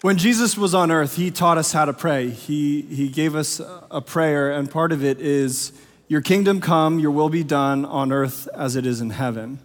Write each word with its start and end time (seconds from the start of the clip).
When 0.00 0.16
Jesus 0.16 0.56
was 0.56 0.74
on 0.74 0.92
earth, 0.92 1.16
he 1.16 1.32
taught 1.32 1.58
us 1.58 1.72
how 1.72 1.84
to 1.84 1.92
pray. 1.92 2.30
He, 2.30 2.82
he 2.82 3.08
gave 3.08 3.34
us 3.34 3.60
a 3.90 4.00
prayer, 4.00 4.52
and 4.52 4.70
part 4.70 4.92
of 4.92 5.04
it 5.04 5.20
is, 5.20 5.72
Your 6.06 6.20
kingdom 6.20 6.60
come, 6.60 7.00
your 7.00 7.10
will 7.10 7.28
be 7.28 7.42
done 7.42 7.84
on 7.84 8.12
earth 8.12 8.48
as 8.54 8.76
it 8.76 8.86
is 8.86 9.00
in 9.00 9.10
heaven. 9.10 9.58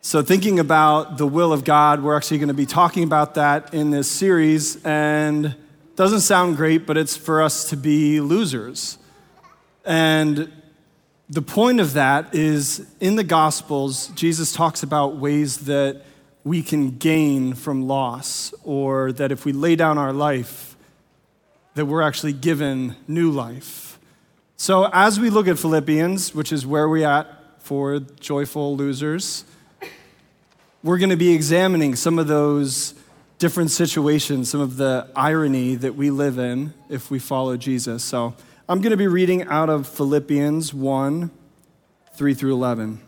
So, 0.00 0.20
thinking 0.20 0.58
about 0.58 1.16
the 1.16 1.28
will 1.28 1.52
of 1.52 1.62
God, 1.62 2.02
we're 2.02 2.16
actually 2.16 2.38
going 2.38 2.48
to 2.48 2.54
be 2.54 2.66
talking 2.66 3.04
about 3.04 3.34
that 3.34 3.72
in 3.72 3.92
this 3.92 4.10
series, 4.10 4.84
and 4.84 5.54
doesn't 5.94 6.22
sound 6.22 6.56
great, 6.56 6.84
but 6.84 6.96
it's 6.96 7.16
for 7.16 7.40
us 7.40 7.70
to 7.70 7.76
be 7.76 8.20
losers. 8.20 8.98
And 9.84 10.50
the 11.28 11.42
point 11.42 11.78
of 11.78 11.92
that 11.92 12.34
is 12.34 12.84
in 12.98 13.14
the 13.14 13.22
Gospels, 13.22 14.08
Jesus 14.08 14.52
talks 14.52 14.82
about 14.82 15.18
ways 15.18 15.58
that 15.66 16.02
we 16.44 16.62
can 16.62 16.98
gain 16.98 17.54
from 17.54 17.86
loss, 17.86 18.54
or 18.64 19.12
that 19.12 19.32
if 19.32 19.44
we 19.44 19.52
lay 19.52 19.76
down 19.76 19.98
our 19.98 20.12
life, 20.12 20.76
that 21.74 21.86
we're 21.86 22.02
actually 22.02 22.32
given 22.32 22.96
new 23.06 23.30
life. 23.30 23.98
So, 24.56 24.88
as 24.92 25.20
we 25.20 25.30
look 25.30 25.46
at 25.46 25.58
Philippians, 25.58 26.34
which 26.34 26.52
is 26.52 26.66
where 26.66 26.88
we're 26.88 27.06
at 27.06 27.26
for 27.60 28.00
joyful 28.00 28.76
losers, 28.76 29.44
we're 30.82 30.98
going 30.98 31.10
to 31.10 31.16
be 31.16 31.32
examining 31.32 31.94
some 31.94 32.18
of 32.18 32.26
those 32.26 32.94
different 33.38 33.70
situations, 33.70 34.50
some 34.50 34.60
of 34.60 34.76
the 34.76 35.08
irony 35.14 35.76
that 35.76 35.94
we 35.94 36.10
live 36.10 36.38
in 36.38 36.74
if 36.88 37.10
we 37.10 37.18
follow 37.20 37.56
Jesus. 37.56 38.02
So, 38.02 38.34
I'm 38.68 38.80
going 38.80 38.90
to 38.90 38.96
be 38.96 39.06
reading 39.06 39.44
out 39.44 39.70
of 39.70 39.86
Philippians 39.86 40.74
1 40.74 41.30
3 42.14 42.34
through 42.34 42.52
11. 42.52 43.07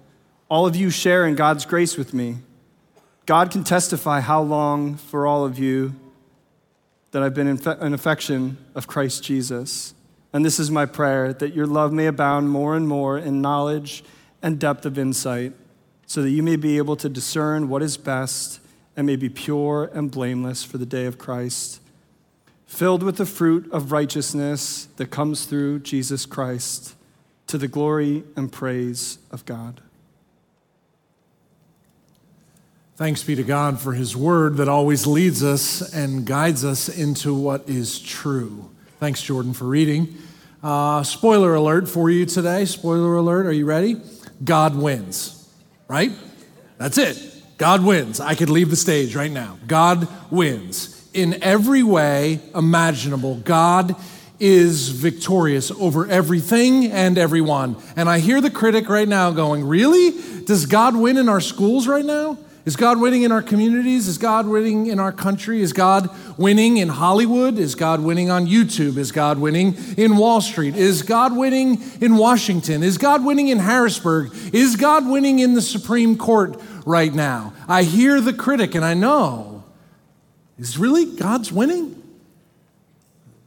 all 0.51 0.65
of 0.65 0.75
you 0.75 0.89
share 0.89 1.25
in 1.25 1.33
God's 1.33 1.63
grace 1.63 1.95
with 1.95 2.13
me. 2.13 2.35
God 3.25 3.51
can 3.51 3.63
testify 3.63 4.19
how 4.19 4.41
long 4.41 4.95
for 4.97 5.25
all 5.25 5.45
of 5.45 5.57
you 5.57 5.95
that 7.11 7.23
I've 7.23 7.33
been 7.33 7.47
in 7.47 7.65
an 7.65 7.93
affection 7.93 8.57
of 8.75 8.85
Christ 8.85 9.23
Jesus. 9.23 9.93
And 10.33 10.43
this 10.43 10.59
is 10.59 10.69
my 10.69 10.85
prayer 10.85 11.31
that 11.31 11.53
your 11.53 11.65
love 11.65 11.93
may 11.93 12.05
abound 12.05 12.49
more 12.49 12.75
and 12.75 12.85
more 12.85 13.17
in 13.17 13.41
knowledge 13.41 14.03
and 14.41 14.59
depth 14.59 14.85
of 14.85 14.97
insight, 14.97 15.53
so 16.05 16.21
that 16.21 16.31
you 16.31 16.43
may 16.43 16.57
be 16.57 16.75
able 16.75 16.97
to 16.97 17.07
discern 17.07 17.69
what 17.69 17.81
is 17.81 17.95
best 17.95 18.59
and 18.97 19.07
may 19.07 19.15
be 19.15 19.29
pure 19.29 19.89
and 19.93 20.11
blameless 20.11 20.65
for 20.65 20.77
the 20.77 20.85
day 20.85 21.05
of 21.05 21.17
Christ, 21.17 21.79
filled 22.65 23.03
with 23.03 23.15
the 23.15 23.25
fruit 23.25 23.71
of 23.71 23.93
righteousness 23.93 24.89
that 24.97 25.11
comes 25.11 25.45
through 25.45 25.79
Jesus 25.79 26.25
Christ, 26.25 26.95
to 27.47 27.57
the 27.57 27.69
glory 27.69 28.25
and 28.35 28.51
praise 28.51 29.17
of 29.31 29.45
God. 29.45 29.79
Thanks 33.01 33.23
be 33.23 33.33
to 33.33 33.43
God 33.43 33.79
for 33.79 33.93
His 33.93 34.15
word 34.15 34.57
that 34.57 34.67
always 34.67 35.07
leads 35.07 35.43
us 35.43 35.91
and 35.91 36.23
guides 36.23 36.63
us 36.63 36.87
into 36.87 37.33
what 37.33 37.67
is 37.67 37.97
true. 37.97 38.69
Thanks, 38.99 39.23
Jordan, 39.23 39.53
for 39.53 39.65
reading. 39.65 40.17
Uh, 40.61 41.01
spoiler 41.01 41.55
alert 41.55 41.89
for 41.89 42.11
you 42.11 42.27
today. 42.27 42.63
Spoiler 42.65 43.15
alert. 43.15 43.47
Are 43.47 43.51
you 43.51 43.65
ready? 43.65 43.99
God 44.43 44.75
wins, 44.75 45.51
right? 45.87 46.11
That's 46.77 46.99
it. 46.99 47.41
God 47.57 47.83
wins. 47.83 48.19
I 48.19 48.35
could 48.35 48.51
leave 48.51 48.69
the 48.69 48.75
stage 48.75 49.15
right 49.15 49.31
now. 49.31 49.57
God 49.65 50.07
wins. 50.29 51.09
In 51.11 51.41
every 51.41 51.81
way 51.81 52.39
imaginable, 52.53 53.37
God 53.37 53.95
is 54.39 54.89
victorious 54.89 55.71
over 55.71 56.05
everything 56.05 56.91
and 56.91 57.17
everyone. 57.17 57.77
And 57.95 58.07
I 58.07 58.19
hear 58.19 58.41
the 58.41 58.51
critic 58.51 58.89
right 58.89 59.07
now 59.07 59.31
going, 59.31 59.67
Really? 59.67 60.43
Does 60.43 60.67
God 60.67 60.95
win 60.95 61.17
in 61.17 61.29
our 61.29 61.41
schools 61.41 61.87
right 61.87 62.05
now? 62.05 62.37
Is 62.63 62.75
God 62.75 63.01
winning 63.01 63.23
in 63.23 63.31
our 63.31 63.41
communities? 63.41 64.07
Is 64.07 64.19
God 64.19 64.47
winning 64.47 64.85
in 64.85 64.99
our 64.99 65.11
country? 65.11 65.61
Is 65.61 65.73
God 65.73 66.09
winning 66.37 66.77
in 66.77 66.89
Hollywood? 66.89 67.57
Is 67.57 67.73
God 67.73 68.01
winning 68.01 68.29
on 68.29 68.45
YouTube? 68.45 68.97
Is 68.97 69.11
God 69.11 69.39
winning 69.39 69.75
in 69.97 70.15
Wall 70.15 70.41
Street? 70.41 70.75
Is 70.75 71.01
God 71.01 71.35
winning 71.35 71.81
in 71.99 72.17
Washington? 72.17 72.83
Is 72.83 72.99
God 72.99 73.25
winning 73.25 73.47
in 73.47 73.57
Harrisburg? 73.57 74.31
Is 74.53 74.75
God 74.75 75.07
winning 75.07 75.39
in 75.39 75.55
the 75.55 75.61
Supreme 75.61 76.17
Court 76.17 76.61
right 76.85 77.13
now? 77.13 77.53
I 77.67 77.81
hear 77.81 78.21
the 78.21 78.33
critic 78.33 78.75
and 78.75 78.85
I 78.85 78.93
know. 78.93 79.63
Is 80.59 80.77
really 80.77 81.15
God's 81.15 81.51
winning? 81.51 81.97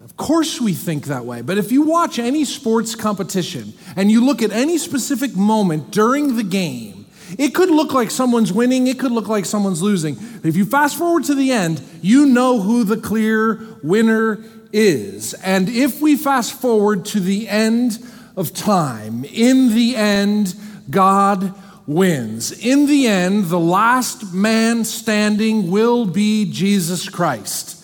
Of 0.02 0.16
course, 0.16 0.60
we 0.60 0.75
think 0.75 1.06
that 1.06 1.25
way. 1.25 1.41
But 1.42 1.58
if 1.58 1.70
you 1.70 1.82
watch 1.82 2.19
any 2.19 2.44
sports 2.44 2.94
competition 2.94 3.72
and 3.94 4.10
you 4.10 4.25
look 4.25 4.42
at 4.42 4.50
any 4.50 4.78
specific 4.78 5.36
moment 5.36 5.92
during 5.92 6.36
the 6.36 6.42
game, 6.42 6.94
it 7.39 7.55
could 7.55 7.71
look 7.71 7.93
like 7.93 8.11
someone's 8.11 8.53
winning, 8.53 8.87
it 8.87 8.99
could 8.99 9.12
look 9.12 9.29
like 9.29 9.45
someone's 9.45 9.83
losing. 9.83 10.17
If 10.43 10.57
you 10.57 10.65
fast 10.65 10.97
forward 10.97 11.25
to 11.25 11.35
the 11.35 11.53
end, 11.53 11.81
you 12.03 12.27
know 12.27 12.61
who 12.61 12.85
the 12.85 12.97
clear 12.97 13.79
winner 13.83 14.45
is. 14.73 15.35
And 15.35 15.69
if 15.69 16.01
we 16.01 16.17
fast 16.17 16.61
forward 16.61 17.05
to 17.07 17.21
the 17.21 17.49
end 17.49 17.99
of 18.37 18.53
time, 18.53 19.25
in 19.25 19.75
the 19.75 19.97
end, 19.97 20.55
God 20.91 21.55
wins. 21.87 22.53
In 22.53 22.87
the 22.87 23.07
end, 23.07 23.47
the 23.47 23.61
last 23.61 24.33
man 24.35 24.85
standing 24.85 25.71
will 25.71 26.05
be 26.05 26.51
Jesus 26.51 27.09
Christ. 27.09 27.83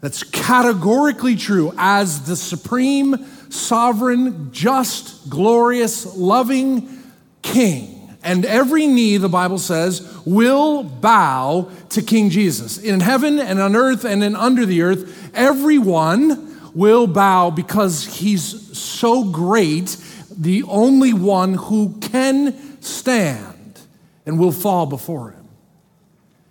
That's 0.00 0.22
categorically 0.22 1.36
true 1.36 1.72
as 1.76 2.26
the 2.26 2.36
supreme, 2.36 3.26
sovereign, 3.50 4.50
just, 4.50 5.28
glorious, 5.28 6.16
loving 6.16 7.02
king 7.42 7.99
and 8.22 8.44
every 8.44 8.86
knee, 8.86 9.16
the 9.16 9.28
Bible 9.28 9.58
says, 9.58 10.20
will 10.26 10.82
bow 10.82 11.70
to 11.90 12.02
King 12.02 12.30
Jesus. 12.30 12.76
In 12.78 13.00
heaven 13.00 13.38
and 13.38 13.58
on 13.60 13.74
earth 13.74 14.04
and 14.04 14.22
in 14.22 14.36
under 14.36 14.66
the 14.66 14.82
earth, 14.82 15.30
everyone 15.34 16.72
will 16.74 17.06
bow 17.06 17.50
because 17.50 18.18
he's 18.18 18.78
so 18.78 19.24
great, 19.24 19.96
the 20.30 20.62
only 20.64 21.12
one 21.14 21.54
who 21.54 21.94
can 22.00 22.80
stand 22.82 23.80
and 24.26 24.38
will 24.38 24.52
fall 24.52 24.86
before 24.86 25.30
him. 25.30 25.48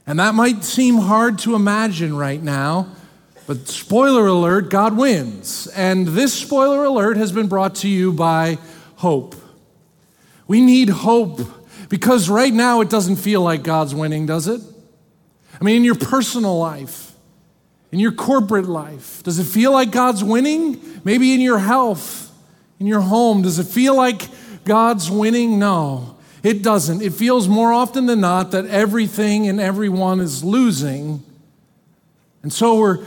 And 0.08 0.20
that 0.20 0.34
might 0.34 0.64
seem 0.64 0.98
hard 0.98 1.38
to 1.40 1.54
imagine 1.54 2.18
right 2.18 2.42
now, 2.42 2.96
but 3.46 3.68
spoiler 3.68 4.26
alert, 4.26 4.72
God 4.72 4.98
wins. 4.98 5.68
And 5.68 6.08
this 6.08 6.34
spoiler 6.34 6.84
alert 6.84 7.18
has 7.18 7.32
been 7.32 7.48
brought 7.48 7.76
to 7.76 7.88
you 7.88 8.12
by 8.12 8.58
hope. 8.96 9.36
We 10.48 10.62
need 10.62 10.90
hope 10.90 11.40
because 11.90 12.30
right 12.30 12.54
now 12.54 12.82
it 12.82 12.90
doesn't 12.90 13.18
feel 13.18 13.42
like 13.42 13.64
God's 13.64 13.94
winning, 13.94 14.26
does 14.26 14.48
it? 14.48 14.62
I 15.60 15.64
mean, 15.64 15.78
in 15.78 15.84
your 15.84 15.96
personal 15.96 16.58
life, 16.58 17.14
in 17.92 18.00
your 18.00 18.12
corporate 18.12 18.68
life, 18.68 19.24
does 19.24 19.40
it 19.40 19.46
feel 19.46 19.72
like 19.72 19.92
God's 19.92 20.24
winning? 20.24 20.80
Maybe 21.04 21.34
in 21.34 21.42
your 21.42 21.58
health, 21.58 22.32
in 22.80 22.86
your 22.86 23.02
home, 23.02 23.42
does 23.42 23.58
it 23.60 23.66
feel 23.66 23.96
like 23.96 24.28
God's 24.64 25.10
winning? 25.10 25.58
No, 25.58 26.18
it 26.44 26.62
doesn't. 26.62 27.02
It 27.02 27.14
feels 27.14 27.48
more 27.48 27.74
often 27.74 28.06
than 28.06 28.22
not 28.22 28.52
that 28.52 28.68
everything 28.68 29.48
and 29.48 29.60
everyone 29.60 30.20
is 30.20 30.44
losing. 30.44 31.24
And 32.44 32.54
so 32.54 32.80
we're 32.80 33.04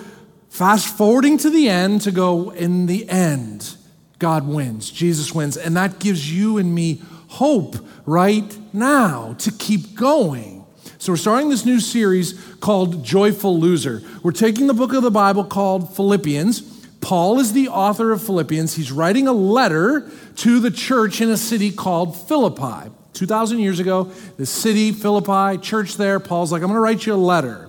fast 0.51 0.97
forwarding 0.97 1.39
to 1.39 1.51
the 1.51 1.69
end 1.69 2.03
to 2.03 2.11
go, 2.11 2.51
in 2.51 2.87
the 2.87 3.09
end, 3.09 3.77
God 4.19 4.47
wins, 4.47 4.91
Jesus 4.91 5.33
wins. 5.33 5.57
And 5.57 5.77
that 5.77 6.01
gives 6.01 6.31
you 6.31 6.59
and 6.59 6.75
me 6.75 7.01
hope 7.33 7.77
right 8.05 8.59
now 8.75 9.35
to 9.39 9.51
keep 9.51 9.95
going. 9.95 10.65
So, 10.99 11.13
we're 11.13 11.17
starting 11.17 11.49
this 11.49 11.65
new 11.65 11.81
series 11.81 12.39
called 12.61 13.05
Joyful 13.05 13.59
Loser. 13.59 14.03
We're 14.23 14.33
taking 14.33 14.67
the 14.67 14.75
book 14.75 14.93
of 14.93 15.03
the 15.03 15.11
Bible 15.11 15.45
called 15.45 15.97
Philippians. 15.97 16.61
Paul 17.01 17.41
is 17.41 17.53
the 17.53 17.69
author 17.69 18.13
of 18.13 18.23
Philippians. 18.23 18.75
He's 18.75 18.93
writing 18.93 19.27
a 19.27 19.33
letter 19.33 20.09
to 20.37 20.61
the 20.61 20.71
church 20.71 21.21
in 21.21 21.31
a 21.31 21.37
city 21.37 21.73
called 21.73 22.17
Philippi. 22.29 22.91
2,000 23.15 23.59
years 23.59 23.81
ago, 23.81 24.05
the 24.37 24.47
city, 24.47 24.93
Philippi, 24.93 25.59
church 25.59 25.97
there, 25.97 26.21
Paul's 26.21 26.53
like, 26.53 26.63
I'm 26.63 26.69
going 26.69 26.77
to 26.77 26.81
write 26.81 27.05
you 27.05 27.15
a 27.15 27.17
letter. 27.17 27.69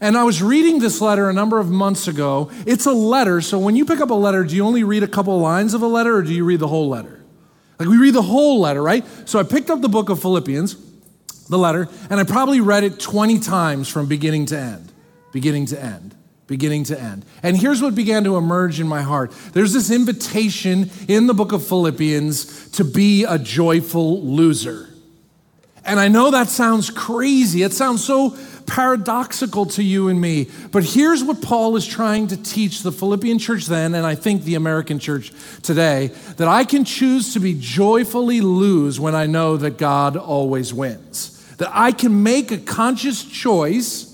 And 0.00 0.16
I 0.16 0.24
was 0.24 0.42
reading 0.42 0.78
this 0.78 1.00
letter 1.00 1.28
a 1.28 1.32
number 1.32 1.60
of 1.60 1.68
months 1.68 2.08
ago. 2.08 2.50
It's 2.66 2.86
a 2.86 2.92
letter, 2.92 3.40
so 3.40 3.58
when 3.58 3.76
you 3.76 3.84
pick 3.84 4.00
up 4.00 4.10
a 4.10 4.14
letter, 4.14 4.42
do 4.44 4.56
you 4.56 4.64
only 4.64 4.84
read 4.84 5.02
a 5.02 5.08
couple 5.08 5.38
lines 5.38 5.74
of 5.74 5.82
a 5.82 5.86
letter 5.86 6.16
or 6.16 6.22
do 6.22 6.32
you 6.32 6.44
read 6.44 6.60
the 6.60 6.68
whole 6.68 6.88
letter? 6.88 7.21
Like 7.82 7.90
we 7.90 7.98
read 7.98 8.14
the 8.14 8.22
whole 8.22 8.60
letter, 8.60 8.80
right? 8.80 9.04
So 9.28 9.40
I 9.40 9.42
picked 9.42 9.68
up 9.68 9.80
the 9.80 9.88
book 9.88 10.08
of 10.08 10.20
Philippians, 10.20 10.76
the 11.48 11.58
letter, 11.58 11.88
and 12.08 12.20
I 12.20 12.24
probably 12.24 12.60
read 12.60 12.84
it 12.84 13.00
20 13.00 13.40
times 13.40 13.88
from 13.88 14.06
beginning 14.06 14.46
to 14.46 14.58
end. 14.58 14.92
Beginning 15.32 15.66
to 15.66 15.82
end 15.82 16.14
beginning 16.48 16.84
to 16.84 17.00
end. 17.00 17.24
And 17.42 17.56
here's 17.56 17.80
what 17.80 17.94
began 17.94 18.24
to 18.24 18.36
emerge 18.36 18.78
in 18.78 18.86
my 18.86 19.00
heart 19.00 19.32
there's 19.54 19.72
this 19.72 19.90
invitation 19.90 20.90
in 21.08 21.26
the 21.26 21.32
book 21.32 21.52
of 21.52 21.66
Philippians 21.66 22.70
to 22.72 22.84
be 22.84 23.24
a 23.24 23.38
joyful 23.38 24.22
loser. 24.22 24.90
And 25.84 25.98
I 25.98 26.08
know 26.08 26.30
that 26.30 26.48
sounds 26.48 26.90
crazy. 26.90 27.62
It 27.62 27.72
sounds 27.72 28.04
so 28.04 28.36
paradoxical 28.66 29.66
to 29.66 29.82
you 29.82 30.08
and 30.08 30.20
me. 30.20 30.48
But 30.70 30.84
here's 30.84 31.22
what 31.22 31.42
Paul 31.42 31.76
is 31.76 31.86
trying 31.86 32.28
to 32.28 32.42
teach 32.42 32.82
the 32.82 32.92
Philippian 32.92 33.38
church 33.38 33.66
then, 33.66 33.94
and 33.94 34.06
I 34.06 34.14
think 34.14 34.44
the 34.44 34.54
American 34.54 34.98
church 34.98 35.32
today 35.62 36.08
that 36.36 36.48
I 36.48 36.64
can 36.64 36.84
choose 36.84 37.34
to 37.34 37.40
be 37.40 37.54
joyfully 37.58 38.40
lose 38.40 38.98
when 38.98 39.14
I 39.14 39.26
know 39.26 39.56
that 39.56 39.78
God 39.78 40.16
always 40.16 40.72
wins. 40.72 41.38
That 41.56 41.70
I 41.72 41.92
can 41.92 42.22
make 42.22 42.50
a 42.50 42.58
conscious 42.58 43.24
choice 43.24 44.08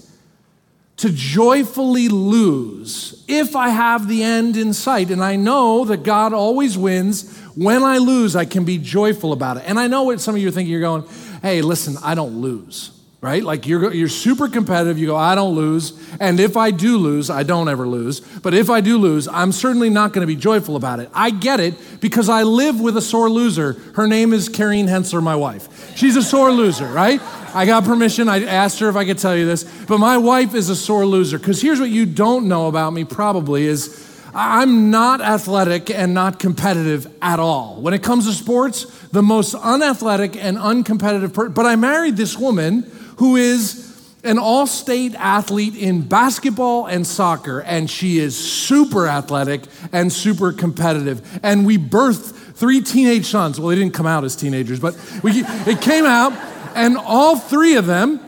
to 0.99 1.11
joyfully 1.11 2.09
lose 2.09 3.25
if 3.29 3.55
I 3.55 3.69
have 3.69 4.09
the 4.09 4.25
end 4.25 4.57
in 4.57 4.73
sight. 4.73 5.11
And 5.11 5.23
I 5.23 5.37
know 5.37 5.85
that 5.85 6.03
God 6.03 6.33
always 6.33 6.77
wins. 6.77 7.39
When 7.55 7.85
I 7.85 7.99
lose, 7.99 8.35
I 8.35 8.45
can 8.45 8.65
be 8.65 8.79
joyful 8.79 9.33
about 9.33 9.59
it. 9.59 9.65
And 9.67 9.79
I 9.79 9.87
know 9.87 10.03
what 10.03 10.21
some 10.21 10.35
of 10.35 10.41
you 10.41 10.49
are 10.49 10.51
thinking. 10.51 10.73
You're 10.73 10.81
going, 10.81 11.05
hey, 11.41 11.63
listen, 11.63 11.97
I 12.03 12.17
don't 12.17 12.41
lose, 12.41 12.91
right? 13.21 13.43
Like 13.43 13.67
you're, 13.67 13.93
you're 13.93 14.09
super 14.09 14.49
competitive. 14.49 14.99
You 14.99 15.09
go, 15.09 15.17
I 15.17 15.35
don't 15.35 15.57
lose. 15.57 15.93
And 16.21 16.39
if 16.39 16.57
I 16.57 16.71
do 16.71 16.99
lose, 16.99 17.31
I 17.31 17.43
don't 17.43 17.69
ever 17.69 17.87
lose. 17.87 18.21
But 18.21 18.55
if 18.55 18.71
I 18.71 18.81
do 18.81 18.97
lose, 18.97 19.27
I'm 19.27 19.51
certainly 19.51 19.91
not 19.91 20.13
going 20.13 20.23
to 20.23 20.27
be 20.27 20.37
joyful 20.37 20.77
about 20.77 21.01
it. 21.01 21.11
I 21.13 21.31
get 21.31 21.59
it 21.59 21.75
because 22.01 22.29
I 22.29 22.45
live 22.45 22.81
with 22.81 22.97
a 22.97 23.03
sore 23.03 23.29
loser. 23.29 23.73
Her 23.95 24.07
name 24.07 24.33
is 24.33 24.49
Karine 24.49 24.87
Henseler, 24.87 25.23
my 25.23 25.35
wife. 25.35 25.97
She's 25.97 26.15
a 26.15 26.23
sore 26.23 26.53
loser, 26.53 26.87
right? 26.87 27.21
I 27.55 27.67
got 27.67 27.85
permission. 27.85 28.29
I 28.29 28.45
asked 28.45 28.79
her 28.79 28.89
if 28.89 28.95
I 28.95 29.05
could 29.05 29.19
tell 29.19 29.37
you 29.37 29.47
this. 29.47 29.65
But 29.87 29.99
my 29.99 30.17
wife 30.17 30.55
is 30.55 30.69
a 30.69 30.77
sore 30.77 31.05
loser. 31.05 31.39
Because 31.39 31.61
here's 31.61 31.81
what 31.81 31.91
you 31.91 32.07
don't 32.07 32.47
know 32.47 32.69
about 32.69 32.93
me 32.93 33.05
probably 33.05 33.67
is 33.67 34.05
I'm 34.33 34.93
not 34.93 35.21
athletic 35.21 35.91
and 35.91 36.15
not 36.15 36.39
competitive 36.39 37.13
at 37.21 37.41
all. 37.41 37.81
When 37.81 37.95
it 37.95 38.05
comes 38.05 38.27
to 38.27 38.33
sports, 38.33 38.85
the 39.09 39.23
most 39.23 39.55
unathletic 39.55 40.37
and 40.37 40.57
uncompetitive 40.57 41.33
person. 41.33 41.53
But 41.53 41.67
I 41.67 41.75
married 41.75 42.17
this 42.17 42.37
woman 42.37 42.89
who 43.19 43.37
is 43.37 43.85
an 44.25 44.39
all 44.39 44.67
state 44.67 45.15
athlete 45.15 45.77
in 45.77 46.03
basketball 46.03 46.87
and 46.87 47.07
soccer, 47.07 47.61
and 47.61 47.89
she 47.89 48.19
is 48.19 48.37
super 48.37 49.07
athletic 49.07 49.63
and 49.93 50.13
super 50.13 50.53
competitive. 50.53 51.41
And 51.43 51.65
we 51.65 51.79
birthed 51.79 52.33
three 52.55 52.81
teenage 52.81 53.27
sons. 53.27 53.61
Well, 53.61 53.69
they 53.69 53.77
didn't 53.77 53.95
come 53.95 54.07
out 54.07 54.25
as 54.25 54.35
teenagers, 54.35 54.81
but 54.81 54.97
we, 55.23 55.33
it 55.67 55.81
came 55.81 56.05
out 56.05 56.33
and 56.75 56.97
all 56.97 57.37
three 57.37 57.77
of 57.77 57.87
them 57.87 58.21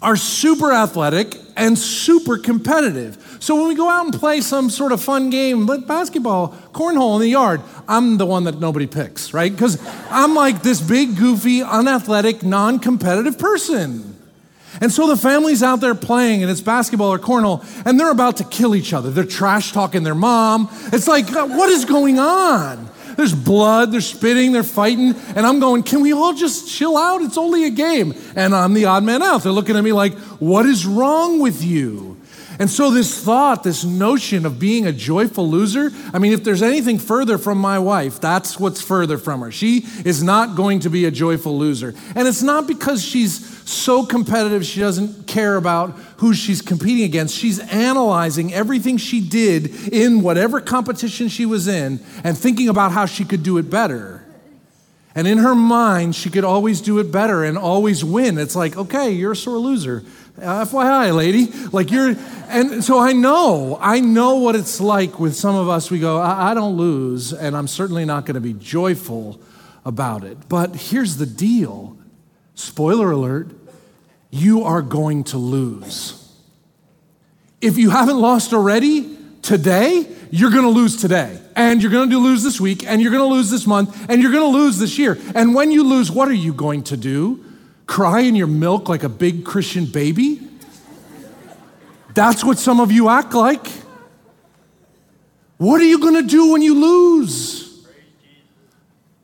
are 0.00 0.16
super 0.16 0.72
athletic 0.72 1.34
and 1.56 1.76
super 1.76 2.38
competitive. 2.38 3.27
So 3.40 3.56
when 3.56 3.68
we 3.68 3.74
go 3.74 3.88
out 3.88 4.04
and 4.04 4.14
play 4.14 4.40
some 4.40 4.70
sort 4.70 4.92
of 4.92 5.00
fun 5.00 5.30
game, 5.30 5.66
like 5.66 5.86
basketball, 5.86 6.48
cornhole 6.72 7.16
in 7.16 7.22
the 7.22 7.28
yard, 7.28 7.60
I'm 7.86 8.18
the 8.18 8.26
one 8.26 8.44
that 8.44 8.58
nobody 8.58 8.86
picks, 8.86 9.32
right? 9.32 9.50
Because 9.50 9.78
I'm 10.10 10.34
like 10.34 10.62
this 10.62 10.80
big, 10.80 11.16
goofy, 11.16 11.62
unathletic, 11.62 12.42
non 12.42 12.78
competitive 12.78 13.38
person. 13.38 14.16
And 14.80 14.92
so 14.92 15.08
the 15.08 15.16
family's 15.16 15.62
out 15.62 15.80
there 15.80 15.94
playing, 15.94 16.42
and 16.42 16.50
it's 16.50 16.60
basketball 16.60 17.12
or 17.12 17.18
cornhole, 17.18 17.64
and 17.86 17.98
they're 17.98 18.10
about 18.10 18.36
to 18.36 18.44
kill 18.44 18.74
each 18.74 18.92
other. 18.92 19.10
They're 19.10 19.24
trash 19.24 19.72
talking 19.72 20.02
their 20.02 20.14
mom. 20.14 20.68
It's 20.92 21.08
like, 21.08 21.30
uh, 21.34 21.46
what 21.46 21.70
is 21.70 21.84
going 21.84 22.18
on? 22.18 22.88
There's 23.16 23.34
blood, 23.34 23.90
they're 23.90 24.00
spitting, 24.00 24.52
they're 24.52 24.62
fighting. 24.62 25.14
And 25.34 25.44
I'm 25.44 25.58
going, 25.58 25.82
can 25.82 26.02
we 26.02 26.12
all 26.12 26.34
just 26.34 26.68
chill 26.68 26.96
out? 26.96 27.20
It's 27.22 27.36
only 27.36 27.64
a 27.64 27.70
game. 27.70 28.14
And 28.36 28.54
I'm 28.54 28.74
the 28.74 28.84
odd 28.84 29.02
man 29.02 29.22
out. 29.22 29.42
They're 29.42 29.50
looking 29.50 29.76
at 29.76 29.82
me 29.82 29.92
like, 29.92 30.14
what 30.38 30.66
is 30.66 30.86
wrong 30.86 31.40
with 31.40 31.64
you? 31.64 32.17
And 32.58 32.68
so, 32.68 32.90
this 32.90 33.22
thought, 33.22 33.62
this 33.62 33.84
notion 33.84 34.44
of 34.44 34.58
being 34.58 34.86
a 34.86 34.92
joyful 34.92 35.48
loser, 35.48 35.92
I 36.12 36.18
mean, 36.18 36.32
if 36.32 36.42
there's 36.42 36.62
anything 36.62 36.98
further 36.98 37.38
from 37.38 37.58
my 37.58 37.78
wife, 37.78 38.20
that's 38.20 38.58
what's 38.58 38.82
further 38.82 39.16
from 39.16 39.42
her. 39.42 39.52
She 39.52 39.86
is 40.04 40.24
not 40.24 40.56
going 40.56 40.80
to 40.80 40.90
be 40.90 41.04
a 41.04 41.10
joyful 41.12 41.56
loser. 41.56 41.94
And 42.16 42.26
it's 42.26 42.42
not 42.42 42.66
because 42.66 43.04
she's 43.04 43.46
so 43.68 44.04
competitive 44.04 44.64
she 44.64 44.80
doesn't 44.80 45.28
care 45.28 45.56
about 45.56 45.90
who 46.16 46.34
she's 46.34 46.60
competing 46.60 47.04
against. 47.04 47.36
She's 47.36 47.60
analyzing 47.60 48.52
everything 48.52 48.96
she 48.96 49.20
did 49.20 49.92
in 49.92 50.22
whatever 50.22 50.60
competition 50.60 51.28
she 51.28 51.46
was 51.46 51.68
in 51.68 52.00
and 52.24 52.36
thinking 52.36 52.68
about 52.68 52.90
how 52.90 53.06
she 53.06 53.24
could 53.24 53.44
do 53.44 53.58
it 53.58 53.70
better. 53.70 54.24
And 55.14 55.26
in 55.26 55.38
her 55.38 55.54
mind, 55.54 56.14
she 56.14 56.30
could 56.30 56.44
always 56.44 56.80
do 56.80 56.98
it 56.98 57.10
better 57.10 57.42
and 57.44 57.58
always 57.58 58.04
win. 58.04 58.38
It's 58.38 58.54
like, 58.54 58.76
okay, 58.76 59.10
you're 59.10 59.32
a 59.32 59.36
sore 59.36 59.58
loser. 59.58 60.04
FYI, 60.40 61.14
lady. 61.14 61.46
Like 61.72 61.90
you're, 61.90 62.16
and 62.48 62.82
so 62.82 62.98
I 62.98 63.12
know, 63.12 63.78
I 63.80 64.00
know 64.00 64.36
what 64.36 64.56
it's 64.56 64.80
like 64.80 65.18
with 65.20 65.34
some 65.34 65.54
of 65.54 65.68
us. 65.68 65.90
We 65.90 66.00
go, 66.00 66.18
I, 66.18 66.50
I 66.50 66.54
don't 66.54 66.76
lose, 66.76 67.32
and 67.32 67.56
I'm 67.56 67.68
certainly 67.68 68.04
not 68.04 68.26
going 68.26 68.34
to 68.34 68.40
be 68.40 68.54
joyful 68.54 69.40
about 69.84 70.24
it. 70.24 70.48
But 70.48 70.76
here's 70.76 71.16
the 71.16 71.26
deal 71.26 71.96
spoiler 72.54 73.10
alert 73.10 73.50
you 74.30 74.64
are 74.64 74.82
going 74.82 75.24
to 75.24 75.38
lose. 75.38 76.24
If 77.60 77.78
you 77.78 77.90
haven't 77.90 78.20
lost 78.20 78.52
already 78.52 79.16
today, 79.42 80.06
you're 80.30 80.50
going 80.50 80.62
to 80.62 80.68
lose 80.68 81.00
today. 81.00 81.40
And 81.56 81.82
you're 81.82 81.90
going 81.90 82.10
to 82.10 82.18
lose 82.18 82.42
this 82.42 82.60
week, 82.60 82.86
and 82.86 83.00
you're 83.00 83.10
going 83.10 83.26
to 83.26 83.34
lose 83.34 83.50
this 83.50 83.66
month, 83.66 84.08
and 84.08 84.22
you're 84.22 84.30
going 84.30 84.52
to 84.52 84.58
lose 84.58 84.78
this 84.78 84.98
year. 84.98 85.18
And 85.34 85.54
when 85.54 85.72
you 85.72 85.82
lose, 85.82 86.10
what 86.10 86.28
are 86.28 86.34
you 86.34 86.52
going 86.52 86.84
to 86.84 86.96
do? 86.96 87.44
Cry 87.88 88.20
in 88.20 88.36
your 88.36 88.46
milk 88.46 88.88
like 88.88 89.02
a 89.02 89.08
big 89.08 89.44
Christian 89.44 89.86
baby? 89.86 90.46
That's 92.14 92.44
what 92.44 92.58
some 92.58 92.78
of 92.80 92.92
you 92.92 93.08
act 93.08 93.34
like. 93.34 93.66
What 95.56 95.80
are 95.80 95.84
you 95.84 95.98
going 95.98 96.14
to 96.14 96.22
do 96.22 96.52
when 96.52 96.62
you 96.62 96.74
lose? 96.78 97.84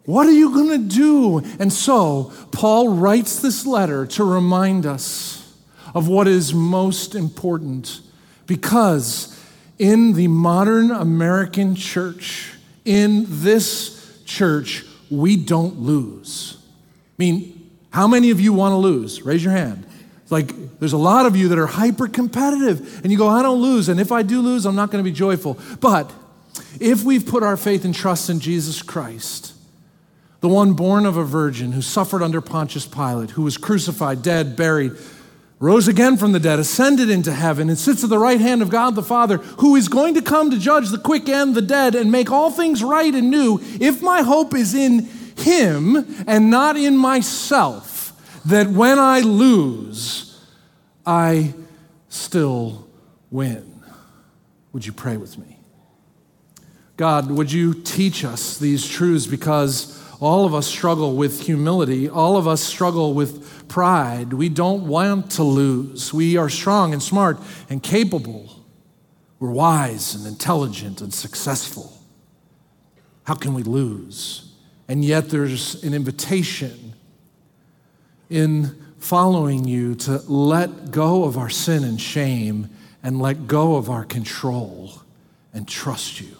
What 0.06 0.26
are 0.26 0.32
you 0.32 0.52
going 0.52 0.70
to 0.70 0.96
do? 0.96 1.38
And 1.58 1.72
so, 1.72 2.32
Paul 2.52 2.88
writes 2.88 3.40
this 3.40 3.64
letter 3.66 4.06
to 4.06 4.25
remind 4.25 4.87
us 4.87 5.55
of 5.94 6.08
what 6.08 6.26
is 6.26 6.52
most 6.52 7.14
important 7.14 8.00
because 8.46 9.38
in 9.78 10.14
the 10.14 10.28
modern 10.28 10.90
American 10.90 11.75
church, 11.75 12.55
in 12.84 13.26
this 13.28 14.22
church, 14.25 14.84
we 15.10 15.37
don't 15.37 15.81
lose. 15.81 16.56
I 16.56 17.14
mean, 17.19 17.53
how 17.94 18.08
many 18.08 18.31
of 18.31 18.41
you 18.41 18.52
want 18.52 18.73
to 18.73 18.76
lose? 18.76 19.23
Raise 19.23 19.44
your 19.44 19.52
hand. 19.52 19.87
It's 20.25 20.32
like, 20.32 20.81
there's 20.81 20.94
a 20.94 20.99
lot 20.99 21.26
of 21.26 21.37
you 21.37 21.46
that 21.50 21.58
are 21.61 21.67
hyper 21.69 22.08
competitive, 22.08 23.00
and 23.05 23.12
you 23.12 23.17
go, 23.17 23.29
I 23.29 23.41
don't 23.41 23.62
lose, 23.62 23.88
and 23.88 24.00
if 24.00 24.11
I 24.11 24.25
do 24.25 24.41
lose, 24.41 24.67
I'm 24.67 24.75
not 24.75 24.91
going 24.91 25.02
to 25.02 25.08
be 25.08 25.14
joyful. 25.14 25.61
But 25.79 26.13
if 26.81 27.05
we've 27.05 27.24
put 27.24 27.44
our 27.44 27.56
faith 27.56 27.84
and 27.84 27.94
trust 27.94 28.29
in 28.29 28.41
Jesus 28.41 28.82
Christ, 28.82 29.55
the 30.41 30.48
one 30.48 30.72
born 30.72 31.06
of 31.06 31.17
a 31.17 31.22
virgin 31.22 31.70
who 31.70 31.82
suffered 31.82 32.20
under 32.20 32.41
Pontius 32.41 32.84
Pilate, 32.84 33.31
who 33.31 33.43
was 33.43 33.56
crucified, 33.56 34.22
dead, 34.22 34.56
buried, 34.56 34.94
rose 35.60 35.86
again 35.86 36.17
from 36.17 36.32
the 36.32 36.41
dead, 36.41 36.58
ascended 36.58 37.08
into 37.08 37.32
heaven, 37.32 37.69
and 37.69 37.79
sits 37.79 38.03
at 38.03 38.10
the 38.10 38.19
right 38.19 38.41
hand 38.41 38.60
of 38.60 38.70
God 38.70 38.96
the 38.96 39.05
Father, 39.05 39.36
who 39.36 39.77
is 39.77 39.86
going 39.86 40.15
to 40.15 40.20
come 40.20 40.51
to 40.51 40.58
judge 40.58 40.89
the 40.89 40.98
quick 40.98 41.29
and 41.29 41.55
the 41.55 41.63
dead 41.63 41.94
and 41.94 42.10
make 42.10 42.32
all 42.32 42.51
things 42.51 42.82
right 42.82 43.15
and 43.15 43.31
new, 43.31 43.60
if 43.81 44.03
my 44.03 44.22
hope 44.22 44.53
is 44.53 44.74
in 44.74 45.08
him 45.44 46.24
and 46.27 46.51
not 46.51 46.77
in 46.77 46.96
myself, 46.96 48.13
that 48.44 48.69
when 48.69 48.98
I 48.98 49.20
lose, 49.20 50.41
I 51.06 51.55
still 52.08 52.89
win. 53.31 53.82
Would 54.72 54.84
you 54.84 54.93
pray 54.93 55.17
with 55.17 55.39
me? 55.39 55.58
God, 56.96 57.31
would 57.31 57.51
you 57.51 57.74
teach 57.74 58.24
us 58.24 58.58
these 58.58 58.86
truths 58.86 59.27
because 59.27 60.01
all 60.20 60.46
of 60.46 60.55
us 60.55 60.67
struggle 60.67 61.17
with 61.17 61.43
humility. 61.43 62.08
All 62.08 62.39
of 62.39 62.46
us 62.48 62.63
struggle 62.63 63.13
with 63.13 63.69
pride. 63.69 64.32
We 64.32 64.48
don't 64.48 64.86
want 64.86 65.32
to 65.32 65.43
lose. 65.43 66.15
We 66.15 66.39
are 66.39 66.48
strong 66.48 66.93
and 66.93 67.03
smart 67.03 67.39
and 67.69 67.82
capable. 67.82 68.65
We're 69.39 69.51
wise 69.51 70.15
and 70.15 70.27
intelligent 70.27 71.01
and 71.01 71.13
successful. 71.13 71.93
How 73.24 73.34
can 73.34 73.53
we 73.53 73.63
lose? 73.63 74.54
And 74.88 75.05
yet 75.05 75.31
there's 75.31 75.82
an 75.82 75.94
invitation 75.94 76.94
in 78.29 78.76
following 78.98 79.64
you 79.64 79.94
to 79.94 80.19
let 80.31 80.91
go 80.91 81.24
of 81.24 81.36
our 81.36 81.50
sin 81.50 81.84
and 81.84 82.00
shame 82.00 82.69
and 83.03 83.20
let 83.20 83.46
go 83.46 83.76
of 83.76 83.91
our 83.91 84.05
control 84.05 84.93
and 85.53 85.69
trust 85.69 86.20
you 86.20 86.36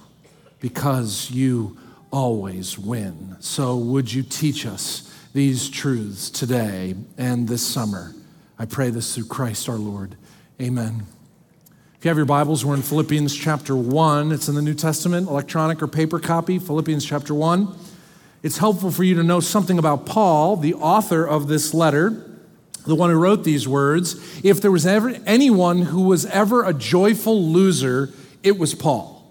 because 0.61 1.31
you 1.31 1.77
always 2.11 2.79
win. 2.79 3.37
So, 3.41 3.77
would 3.77 4.13
you 4.13 4.23
teach 4.23 4.65
us 4.67 5.13
these 5.35 5.69
truths 5.69 6.31
today 6.31 6.95
and 7.19 7.47
this 7.47 7.67
summer? 7.67 8.15
I 8.59 8.65
pray 8.65 8.91
this 8.91 9.15
through 9.15 9.27
Christ 9.27 9.69
our 9.69 9.77
Lord. 9.77 10.17
Amen. 10.61 11.07
If 11.99 12.05
you 12.05 12.09
have 12.09 12.17
your 12.17 12.27
Bibles, 12.27 12.65
we're 12.65 12.77
in 12.77 12.83
Philippians 12.83 13.35
chapter 13.35 13.75
1. 13.75 14.33
It's 14.33 14.49
in 14.49 14.55
the 14.55 14.63
New 14.63 14.75
Testament, 14.75 15.29
electronic 15.29 15.83
or 15.83 15.87
paper 15.87 16.19
copy, 16.19 16.59
Philippians 16.59 17.05
chapter 17.05 17.35
1. 17.35 17.77
It's 18.45 18.59
helpful 18.59 18.91
for 18.91 19.05
you 19.05 19.15
to 19.15 19.23
know 19.23 19.41
something 19.41 19.79
about 19.79 20.05
Paul, 20.05 20.59
the 20.59 20.75
author 20.75 21.25
of 21.25 21.49
this 21.49 21.73
letter. 21.73 22.31
the 22.87 22.95
one 22.95 23.09
who 23.09 23.17
wrote 23.17 23.45
these 23.45 23.67
words, 23.67 24.17
if 24.45 24.61
there 24.61 24.71
was 24.71 24.85
ever 24.85 25.17
anyone 25.25 25.81
who 25.81 26.03
was 26.03 26.27
ever 26.27 26.63
a 26.67 26.75
joyful 26.75 27.43
loser, 27.43 28.13
it 28.43 28.59
was 28.59 28.75
Paul. 28.75 29.25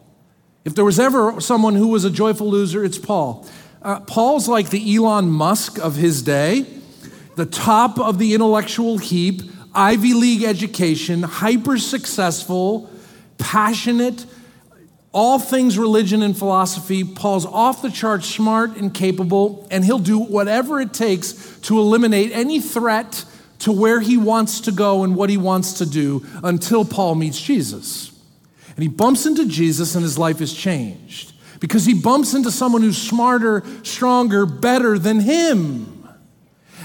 If 0.65 0.73
there 0.73 0.83
was 0.83 0.99
ever 0.99 1.39
someone 1.39 1.75
who 1.75 1.89
was 1.89 2.03
a 2.03 2.09
joyful 2.09 2.49
loser, 2.49 2.83
it's 2.83 2.97
Paul. 2.97 3.47
Uh, 3.83 3.99
Paul's 3.99 4.47
like 4.47 4.71
the 4.71 4.95
Elon 4.95 5.29
Musk 5.29 5.77
of 5.77 5.95
his 5.95 6.23
day, 6.23 6.65
the 7.35 7.45
top 7.45 7.99
of 7.99 8.17
the 8.17 8.33
intellectual 8.33 8.97
heap, 8.97 9.43
Ivy 9.75 10.15
League 10.15 10.41
education, 10.41 11.21
hyper 11.21 11.77
successful, 11.77 12.89
passionate, 13.37 14.25
all 15.13 15.37
things 15.37 15.77
religion 15.77 16.23
and 16.23 16.35
philosophy. 16.35 17.03
Paul's 17.03 17.45
off 17.45 17.81
the 17.81 17.91
chart, 17.91 18.23
smart 18.23 18.75
and 18.75 18.93
capable, 18.93 19.67
and 19.69 19.85
he'll 19.85 19.99
do 19.99 20.19
whatever 20.19 20.81
it 20.81 20.93
takes 20.93 21.57
to 21.61 21.79
eliminate 21.79 22.31
any 22.31 22.59
threat 22.59 23.23
to 23.59 23.71
where 23.71 24.01
he 24.01 24.17
wants 24.17 24.61
to 24.61 24.71
go 24.71 25.03
and 25.03 25.15
what 25.15 25.29
he 25.29 25.37
wants 25.37 25.73
to 25.73 25.85
do 25.85 26.25
until 26.43 26.83
Paul 26.83 27.15
meets 27.15 27.39
Jesus. 27.39 28.11
And 28.75 28.81
he 28.81 28.89
bumps 28.89 29.25
into 29.25 29.47
Jesus, 29.47 29.93
and 29.95 30.03
his 30.03 30.17
life 30.17 30.41
is 30.41 30.53
changed 30.53 31.33
because 31.59 31.85
he 31.85 31.93
bumps 31.93 32.33
into 32.33 32.51
someone 32.51 32.81
who's 32.81 32.97
smarter, 32.97 33.63
stronger, 33.83 34.45
better 34.45 34.97
than 34.97 35.21
him. 35.21 36.09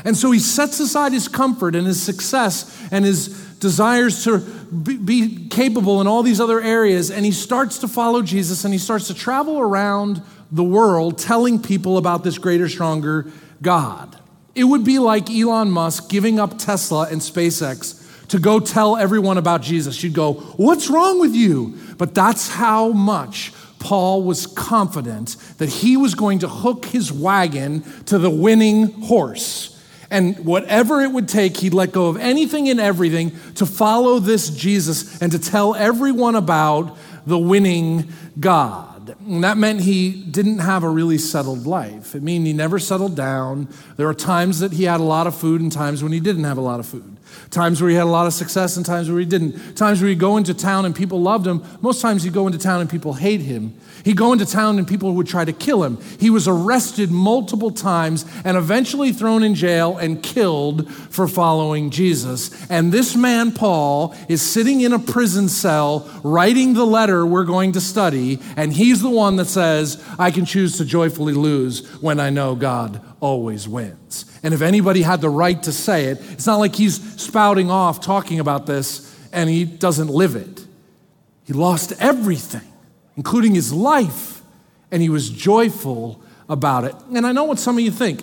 And 0.04 0.16
so 0.16 0.30
he 0.30 0.38
sets 0.38 0.78
aside 0.78 1.12
his 1.12 1.26
comfort 1.26 1.74
and 1.74 1.86
his 1.86 2.00
success 2.00 2.86
and 2.92 3.04
his 3.04 3.47
desires 3.58 4.24
to 4.24 4.38
be, 4.38 5.48
capable 5.48 6.00
in 6.00 6.06
all 6.06 6.22
these 6.22 6.40
other 6.40 6.60
areas, 6.60 7.10
and 7.10 7.24
he 7.24 7.32
starts 7.32 7.78
to 7.78 7.88
follow 7.88 8.22
Jesus 8.22 8.64
and 8.64 8.72
he 8.72 8.78
starts 8.78 9.08
to 9.08 9.14
travel 9.14 9.58
around 9.58 10.22
the 10.52 10.64
world 10.64 11.18
telling 11.18 11.60
people 11.60 11.98
about 11.98 12.22
this 12.22 12.38
greater, 12.38 12.68
stronger 12.68 13.30
God. 13.60 14.16
It 14.54 14.64
would 14.64 14.84
be 14.84 14.98
like 14.98 15.30
Elon 15.30 15.70
Musk 15.70 16.08
giving 16.08 16.38
up 16.38 16.58
Tesla 16.58 17.08
and 17.10 17.20
SpaceX 17.20 18.28
to 18.28 18.38
go 18.38 18.60
tell 18.60 18.96
everyone 18.96 19.38
about 19.38 19.62
Jesus. 19.62 20.02
You'd 20.02 20.14
go, 20.14 20.34
What's 20.56 20.88
wrong 20.88 21.20
with 21.20 21.34
you? 21.34 21.78
But 21.96 22.14
that's 22.14 22.48
how 22.48 22.90
much 22.90 23.52
Paul 23.78 24.22
was 24.22 24.46
confident 24.46 25.36
that 25.58 25.68
he 25.68 25.96
was 25.96 26.14
going 26.14 26.40
to 26.40 26.48
hook 26.48 26.86
his 26.86 27.12
wagon 27.12 27.82
to 28.04 28.18
the 28.18 28.30
winning 28.30 29.00
horse. 29.02 29.77
And 30.10 30.44
whatever 30.44 31.02
it 31.02 31.12
would 31.12 31.28
take, 31.28 31.58
he'd 31.58 31.74
let 31.74 31.92
go 31.92 32.06
of 32.08 32.16
anything 32.16 32.68
and 32.68 32.80
everything 32.80 33.32
to 33.56 33.66
follow 33.66 34.18
this 34.18 34.48
Jesus 34.48 35.20
and 35.20 35.30
to 35.32 35.38
tell 35.38 35.74
everyone 35.74 36.34
about 36.34 36.96
the 37.26 37.38
winning 37.38 38.10
God. 38.40 39.16
And 39.26 39.44
that 39.44 39.58
meant 39.58 39.80
he 39.80 40.10
didn't 40.10 40.60
have 40.60 40.82
a 40.82 40.88
really 40.88 41.18
settled 41.18 41.66
life. 41.66 42.14
It 42.14 42.22
meant 42.22 42.46
he 42.46 42.52
never 42.52 42.78
settled 42.78 43.16
down. 43.16 43.68
There 43.96 44.06
were 44.06 44.14
times 44.14 44.60
that 44.60 44.72
he 44.72 44.84
had 44.84 45.00
a 45.00 45.04
lot 45.04 45.26
of 45.26 45.34
food 45.34 45.60
and 45.60 45.70
times 45.70 46.02
when 46.02 46.12
he 46.12 46.20
didn't 46.20 46.44
have 46.44 46.58
a 46.58 46.62
lot 46.62 46.80
of 46.80 46.86
food. 46.86 47.16
Times 47.50 47.80
where 47.80 47.90
he 47.90 47.96
had 47.96 48.04
a 48.04 48.10
lot 48.10 48.26
of 48.26 48.32
success 48.32 48.76
and 48.76 48.84
times 48.84 49.10
where 49.10 49.20
he 49.20 49.26
didn't. 49.26 49.76
Times 49.76 50.00
where 50.00 50.08
he'd 50.08 50.18
go 50.18 50.36
into 50.36 50.54
town 50.54 50.84
and 50.84 50.94
people 50.94 51.20
loved 51.20 51.46
him. 51.46 51.62
Most 51.80 52.00
times 52.00 52.22
he'd 52.22 52.32
go 52.32 52.46
into 52.46 52.58
town 52.58 52.80
and 52.80 52.88
people 52.88 53.14
hate 53.14 53.40
him. 53.40 53.78
He'd 54.04 54.16
go 54.16 54.32
into 54.32 54.46
town 54.46 54.78
and 54.78 54.86
people 54.86 55.14
would 55.14 55.26
try 55.26 55.44
to 55.44 55.52
kill 55.52 55.84
him. 55.84 55.98
He 56.18 56.30
was 56.30 56.48
arrested 56.48 57.10
multiple 57.10 57.70
times 57.70 58.24
and 58.44 58.56
eventually 58.56 59.12
thrown 59.12 59.42
in 59.42 59.54
jail 59.54 59.96
and 59.98 60.22
killed 60.22 60.90
for 60.90 61.28
following 61.28 61.90
Jesus. 61.90 62.68
And 62.70 62.92
this 62.92 63.16
man, 63.16 63.52
Paul, 63.52 64.14
is 64.28 64.42
sitting 64.42 64.80
in 64.80 64.92
a 64.92 64.98
prison 64.98 65.48
cell 65.48 66.08
writing 66.22 66.74
the 66.74 66.86
letter 66.86 67.26
we're 67.26 67.44
going 67.44 67.72
to 67.72 67.80
study. 67.80 68.40
And 68.56 68.72
he's 68.72 69.02
the 69.02 69.10
one 69.10 69.36
that 69.36 69.46
says, 69.46 70.02
I 70.18 70.30
can 70.30 70.44
choose 70.44 70.78
to 70.78 70.84
joyfully 70.84 71.34
lose 71.34 71.86
when 72.00 72.20
I 72.20 72.30
know 72.30 72.54
God 72.54 73.00
always 73.20 73.68
wins. 73.68 74.24
And 74.42 74.54
if 74.54 74.62
anybody 74.62 75.02
had 75.02 75.20
the 75.20 75.30
right 75.30 75.60
to 75.64 75.72
say 75.72 76.06
it, 76.06 76.18
it's 76.30 76.46
not 76.46 76.56
like 76.56 76.74
he's 76.74 77.20
spouting 77.20 77.70
off 77.70 78.00
talking 78.00 78.40
about 78.40 78.66
this 78.66 79.08
and 79.32 79.50
he 79.50 79.64
doesn't 79.64 80.08
live 80.08 80.36
it. 80.36 80.64
He 81.44 81.52
lost 81.52 81.92
everything, 81.98 82.67
including 83.18 83.52
his 83.52 83.72
life, 83.72 84.40
and 84.92 85.02
he 85.02 85.08
was 85.08 85.28
joyful 85.28 86.22
about 86.48 86.84
it. 86.84 86.94
And 87.12 87.26
I 87.26 87.32
know 87.32 87.44
what 87.44 87.58
some 87.58 87.76
of 87.76 87.82
you 87.82 87.90
think. 87.90 88.22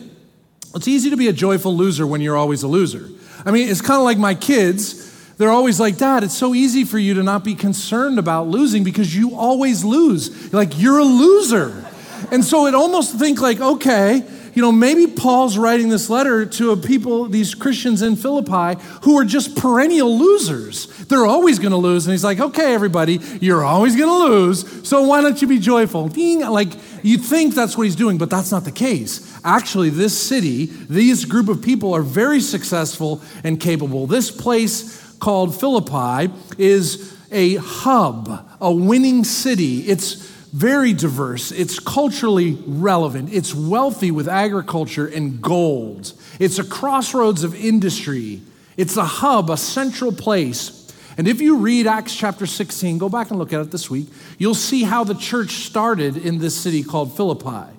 It's 0.73 0.87
easy 0.87 1.09
to 1.09 1.17
be 1.17 1.27
a 1.27 1.33
joyful 1.33 1.75
loser 1.75 2.07
when 2.07 2.21
you're 2.21 2.37
always 2.37 2.63
a 2.63 2.67
loser. 2.69 3.09
I 3.45 3.51
mean, 3.51 3.67
it's 3.67 3.81
kind 3.81 3.99
of 3.99 4.05
like 4.05 4.17
my 4.17 4.33
kids. 4.33 5.35
They're 5.35 5.51
always 5.51 5.81
like, 5.81 5.97
Dad, 5.97 6.23
it's 6.23 6.37
so 6.37 6.55
easy 6.55 6.85
for 6.85 6.97
you 6.97 7.13
to 7.15 7.23
not 7.23 7.43
be 7.43 7.55
concerned 7.55 8.17
about 8.17 8.47
losing 8.47 8.85
because 8.85 9.13
you 9.13 9.35
always 9.35 9.83
lose. 9.83 10.53
Like, 10.53 10.79
you're 10.79 10.99
a 10.99 11.03
loser. 11.03 11.85
And 12.31 12.43
so 12.43 12.65
it 12.65 12.73
almost 12.73 13.19
think 13.19 13.41
like, 13.41 13.59
okay, 13.59 14.23
you 14.55 14.62
know, 14.62 14.71
maybe 14.71 15.05
Paul's 15.05 15.57
writing 15.57 15.89
this 15.89 16.09
letter 16.09 16.45
to 16.45 16.71
a 16.71 16.77
people, 16.77 17.25
these 17.25 17.53
Christians 17.53 18.01
in 18.01 18.15
Philippi, 18.15 18.81
who 19.01 19.17
are 19.19 19.25
just 19.25 19.57
perennial 19.57 20.17
losers. 20.17 20.88
They're 21.05 21.25
always 21.25 21.59
going 21.59 21.71
to 21.71 21.77
lose. 21.77 22.07
And 22.07 22.13
he's 22.13 22.24
like, 22.24 22.39
okay, 22.39 22.74
everybody, 22.74 23.19
you're 23.41 23.65
always 23.65 23.95
going 23.95 24.09
to 24.09 24.33
lose. 24.33 24.88
So 24.88 25.03
why 25.03 25.21
don't 25.21 25.41
you 25.41 25.47
be 25.47 25.59
joyful? 25.59 26.07
Ding. 26.07 26.39
Like, 26.39 26.69
you 27.03 27.17
think 27.17 27.53
that's 27.53 27.77
what 27.77 27.83
he's 27.83 27.97
doing, 27.97 28.17
but 28.17 28.29
that's 28.29 28.51
not 28.51 28.63
the 28.63 28.71
case. 28.71 29.39
Actually, 29.43 29.89
this 29.89 30.17
city, 30.17 30.65
these 30.89 31.25
group 31.25 31.50
of 31.50 31.62
people 31.62 31.93
are 31.93 32.01
very 32.01 32.39
successful 32.39 33.21
and 33.43 33.59
capable. 33.59 34.07
This 34.07 34.31
place 34.31 35.13
called 35.19 35.59
Philippi 35.59 36.33
is 36.57 37.13
a 37.31 37.55
hub, 37.55 38.47
a 38.62 38.71
winning 38.71 39.25
city. 39.25 39.81
It's 39.81 40.31
very 40.55 40.93
diverse. 40.93 41.51
It's 41.51 41.79
culturally 41.79 42.57
relevant. 42.65 43.33
It's 43.33 43.53
wealthy 43.53 44.09
with 44.09 44.29
agriculture 44.29 45.05
and 45.05 45.41
gold. 45.41 46.13
It's 46.39 46.59
a 46.59 46.63
crossroads 46.63 47.43
of 47.43 47.53
industry. 47.53 48.41
It's 48.77 48.95
a 48.95 49.03
hub, 49.03 49.50
a 49.50 49.57
central 49.57 50.13
place. 50.13 50.89
And 51.17 51.27
if 51.27 51.41
you 51.41 51.57
read 51.57 51.88
Acts 51.88 52.15
chapter 52.15 52.45
16, 52.45 52.97
go 52.97 53.09
back 53.09 53.31
and 53.31 53.38
look 53.38 53.51
at 53.51 53.59
it 53.59 53.71
this 53.71 53.89
week, 53.89 54.07
you'll 54.38 54.55
see 54.55 54.83
how 54.83 55.03
the 55.03 55.13
church 55.13 55.65
started 55.65 56.15
in 56.15 56.39
this 56.39 56.55
city 56.55 56.83
called 56.83 57.17
Philippi. 57.17 57.75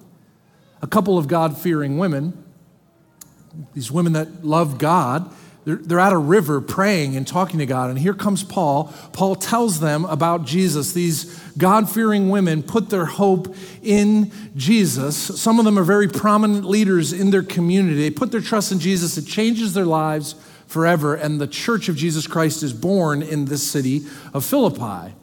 A 0.83 0.87
couple 0.87 1.17
of 1.17 1.29
God 1.29 1.57
fearing 1.57 1.97
women, 1.97 2.45
these 3.73 3.91
women 3.91 4.13
that 4.13 4.45
love 4.45 4.77
God, 4.77 5.35
they're, 5.67 5.77
they're 5.77 5.99
at 5.99 6.13
a 6.13 6.19
river 6.19 6.61
praying 6.61 7.17
and 7.17 7.27
talking 7.27 7.59
to 7.59 7.67
God. 7.67 7.91
And 7.91 7.99
here 7.99 8.15
comes 8.15 8.45
Paul. 8.45 8.95
Paul 9.13 9.35
tells 9.35 9.81
them 9.81 10.05
about 10.05 10.45
Jesus. 10.45 10.93
These 10.93 11.39
God 11.59 11.91
fearing 11.91 12.31
women 12.31 12.63
put 12.63 12.89
their 12.89 13.05
hope 13.05 13.55
in 13.83 14.31
Jesus. 14.55 15.17
Some 15.17 15.59
of 15.59 15.65
them 15.65 15.77
are 15.77 15.85
very 15.85 16.07
prominent 16.09 16.65
leaders 16.65 17.13
in 17.13 17.31
their 17.31 17.43
community. 17.43 18.01
They 18.01 18.11
put 18.11 18.31
their 18.31 18.41
trust 18.41 18.71
in 18.71 18.79
Jesus, 18.79 19.19
it 19.19 19.27
changes 19.27 19.75
their 19.75 19.85
lives 19.85 20.37
forever. 20.69 21.17
And 21.17 21.41
the 21.41 21.49
church 21.49 21.89
of 21.89 21.97
Jesus 21.97 22.29
Christ 22.29 22.63
is 22.63 22.73
born 22.73 23.21
in 23.21 23.47
this 23.47 23.69
city 23.69 24.07
of 24.33 24.45
Philippi. 24.45 25.15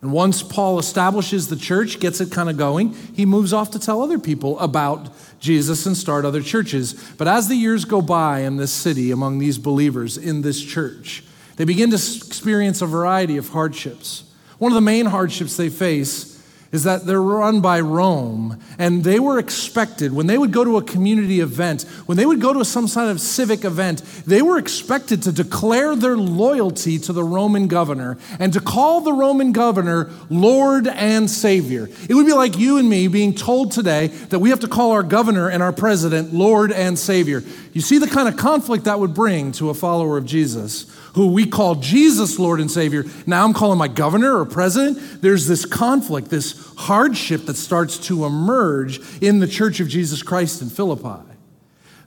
And 0.00 0.12
once 0.12 0.42
Paul 0.42 0.78
establishes 0.78 1.48
the 1.48 1.56
church, 1.56 1.98
gets 1.98 2.20
it 2.20 2.30
kind 2.30 2.48
of 2.48 2.56
going, 2.56 2.94
he 3.14 3.26
moves 3.26 3.52
off 3.52 3.72
to 3.72 3.80
tell 3.80 4.00
other 4.00 4.18
people 4.18 4.58
about 4.60 5.10
Jesus 5.40 5.86
and 5.86 5.96
start 5.96 6.24
other 6.24 6.40
churches. 6.42 6.94
But 7.16 7.26
as 7.26 7.48
the 7.48 7.56
years 7.56 7.84
go 7.84 8.00
by 8.00 8.40
in 8.40 8.56
this 8.56 8.70
city, 8.70 9.10
among 9.10 9.38
these 9.38 9.58
believers 9.58 10.16
in 10.16 10.42
this 10.42 10.62
church, 10.62 11.24
they 11.56 11.64
begin 11.64 11.90
to 11.90 11.96
experience 11.96 12.80
a 12.80 12.86
variety 12.86 13.36
of 13.36 13.48
hardships. 13.48 14.22
One 14.58 14.70
of 14.70 14.76
the 14.76 14.80
main 14.80 15.06
hardships 15.06 15.56
they 15.56 15.68
face 15.68 16.37
is 16.70 16.84
that 16.84 17.06
they're 17.06 17.22
run 17.22 17.60
by 17.60 17.80
Rome, 17.80 18.60
and 18.78 19.02
they 19.02 19.18
were 19.18 19.38
expected, 19.38 20.12
when 20.12 20.26
they 20.26 20.36
would 20.36 20.52
go 20.52 20.64
to 20.64 20.76
a 20.76 20.82
community 20.82 21.40
event, 21.40 21.82
when 22.06 22.18
they 22.18 22.26
would 22.26 22.40
go 22.40 22.52
to 22.52 22.64
some 22.64 22.86
kind 22.88 23.10
of 23.10 23.20
civic 23.20 23.64
event, 23.64 24.02
they 24.26 24.42
were 24.42 24.58
expected 24.58 25.22
to 25.22 25.32
declare 25.32 25.96
their 25.96 26.16
loyalty 26.16 26.98
to 26.98 27.12
the 27.12 27.24
Roman 27.24 27.68
governor 27.68 28.18
and 28.38 28.52
to 28.52 28.60
call 28.60 29.00
the 29.00 29.12
Roman 29.12 29.52
governor 29.52 30.10
Lord 30.28 30.86
and 30.86 31.30
Savior. 31.30 31.88
It 32.08 32.14
would 32.14 32.26
be 32.26 32.34
like 32.34 32.58
you 32.58 32.76
and 32.76 32.88
me 32.88 33.08
being 33.08 33.34
told 33.34 33.72
today 33.72 34.08
that 34.28 34.40
we 34.40 34.50
have 34.50 34.60
to 34.60 34.68
call 34.68 34.92
our 34.92 35.02
governor 35.02 35.48
and 35.48 35.62
our 35.62 35.72
president 35.72 36.34
Lord 36.34 36.70
and 36.70 36.98
Savior. 36.98 37.42
You 37.72 37.80
see 37.80 37.98
the 37.98 38.06
kind 38.06 38.28
of 38.28 38.36
conflict 38.36 38.84
that 38.84 39.00
would 39.00 39.14
bring 39.14 39.52
to 39.52 39.70
a 39.70 39.74
follower 39.74 40.18
of 40.18 40.26
Jesus 40.26 40.86
who 41.18 41.26
we 41.26 41.44
call 41.44 41.74
Jesus 41.74 42.38
Lord 42.38 42.60
and 42.60 42.70
Savior. 42.70 43.04
Now 43.26 43.44
I'm 43.44 43.52
calling 43.52 43.76
my 43.76 43.88
governor 43.88 44.38
or 44.38 44.44
president. 44.44 45.20
There's 45.20 45.48
this 45.48 45.66
conflict, 45.66 46.30
this 46.30 46.72
hardship 46.76 47.46
that 47.46 47.56
starts 47.56 47.98
to 48.06 48.24
emerge 48.24 49.00
in 49.20 49.40
the 49.40 49.48
church 49.48 49.80
of 49.80 49.88
Jesus 49.88 50.22
Christ 50.22 50.62
in 50.62 50.68
Philippi. 50.70 51.37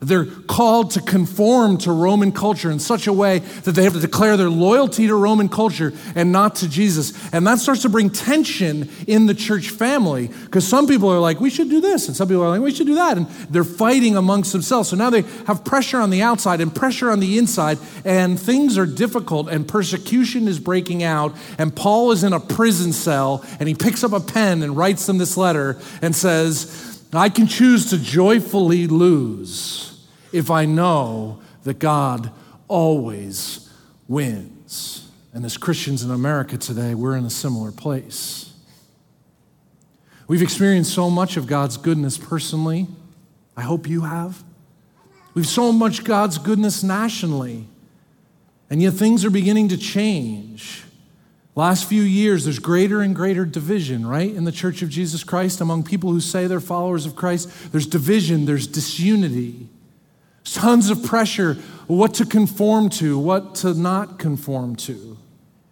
They're 0.03 0.25
called 0.25 0.91
to 0.91 1.01
conform 1.01 1.77
to 1.79 1.91
Roman 1.91 2.31
culture 2.31 2.71
in 2.71 2.79
such 2.79 3.05
a 3.05 3.13
way 3.13 3.37
that 3.37 3.73
they 3.73 3.83
have 3.83 3.93
to 3.93 3.99
declare 3.99 4.35
their 4.35 4.49
loyalty 4.49 5.05
to 5.05 5.13
Roman 5.13 5.47
culture 5.47 5.93
and 6.15 6.31
not 6.31 6.55
to 6.55 6.67
Jesus. 6.67 7.13
And 7.31 7.45
that 7.45 7.59
starts 7.59 7.83
to 7.83 7.89
bring 7.89 8.09
tension 8.09 8.89
in 9.05 9.27
the 9.27 9.35
church 9.35 9.69
family 9.69 10.29
because 10.45 10.67
some 10.67 10.87
people 10.87 11.07
are 11.09 11.19
like, 11.19 11.39
we 11.39 11.51
should 11.51 11.69
do 11.69 11.79
this, 11.79 12.07
and 12.07 12.17
some 12.17 12.27
people 12.27 12.41
are 12.43 12.49
like, 12.49 12.61
we 12.61 12.73
should 12.73 12.87
do 12.87 12.95
that. 12.95 13.15
And 13.15 13.27
they're 13.51 13.63
fighting 13.63 14.17
amongst 14.17 14.53
themselves. 14.53 14.89
So 14.89 14.95
now 14.95 15.11
they 15.11 15.21
have 15.45 15.63
pressure 15.63 15.99
on 15.99 16.09
the 16.09 16.23
outside 16.23 16.61
and 16.61 16.73
pressure 16.73 17.11
on 17.11 17.19
the 17.19 17.37
inside, 17.37 17.77
and 18.03 18.39
things 18.39 18.79
are 18.79 18.87
difficult, 18.87 19.49
and 19.49 19.67
persecution 19.67 20.47
is 20.47 20.59
breaking 20.59 21.03
out. 21.03 21.35
And 21.59 21.75
Paul 21.75 22.11
is 22.11 22.23
in 22.23 22.33
a 22.33 22.39
prison 22.39 22.91
cell, 22.91 23.45
and 23.59 23.69
he 23.69 23.75
picks 23.75 24.03
up 24.03 24.13
a 24.13 24.19
pen 24.19 24.63
and 24.63 24.75
writes 24.75 25.05
them 25.05 25.19
this 25.19 25.37
letter 25.37 25.79
and 26.01 26.15
says, 26.15 26.87
I 27.13 27.29
can 27.29 27.45
choose 27.45 27.91
to 27.91 27.99
joyfully 27.99 28.87
lose 28.87 29.90
if 30.31 30.49
I 30.49 30.65
know 30.65 31.41
that 31.63 31.79
God 31.79 32.31
always 32.67 33.69
wins. 34.07 35.09
And 35.33 35.45
as 35.45 35.57
Christians 35.57 36.03
in 36.03 36.11
America 36.11 36.57
today, 36.57 36.93
we're 36.95 37.15
in 37.15 37.25
a 37.25 37.29
similar 37.29 37.71
place. 37.71 38.53
We've 40.27 40.41
experienced 40.41 40.93
so 40.93 41.09
much 41.09 41.37
of 41.37 41.47
God's 41.47 41.77
goodness 41.77 42.17
personally. 42.17 42.87
I 43.55 43.61
hope 43.61 43.87
you 43.87 44.01
have. 44.01 44.43
We've 45.33 45.47
so 45.47 45.71
much 45.71 46.03
God's 46.03 46.37
goodness 46.37 46.83
nationally. 46.83 47.67
And 48.69 48.81
yet 48.81 48.93
things 48.93 49.25
are 49.25 49.29
beginning 49.29 49.69
to 49.69 49.77
change. 49.77 50.83
Last 51.55 51.87
few 51.87 52.01
years, 52.01 52.45
there's 52.45 52.59
greater 52.59 53.01
and 53.01 53.13
greater 53.13 53.43
division, 53.43 54.05
right, 54.05 54.33
in 54.33 54.45
the 54.45 54.53
Church 54.53 54.81
of 54.81 54.87
Jesus 54.87 55.25
Christ 55.25 55.59
among 55.59 55.83
people 55.83 56.11
who 56.11 56.21
say 56.21 56.47
they're 56.47 56.61
followers 56.61 57.05
of 57.05 57.15
Christ. 57.15 57.71
There's 57.73 57.85
division, 57.85 58.45
there's 58.45 58.67
disunity, 58.67 59.67
tons 60.43 60.89
of 60.89 61.03
pressure 61.03 61.55
what 61.87 62.13
to 62.15 62.25
conform 62.25 62.89
to, 62.89 63.19
what 63.19 63.55
to 63.55 63.73
not 63.73 64.17
conform 64.17 64.75
to. 64.77 65.17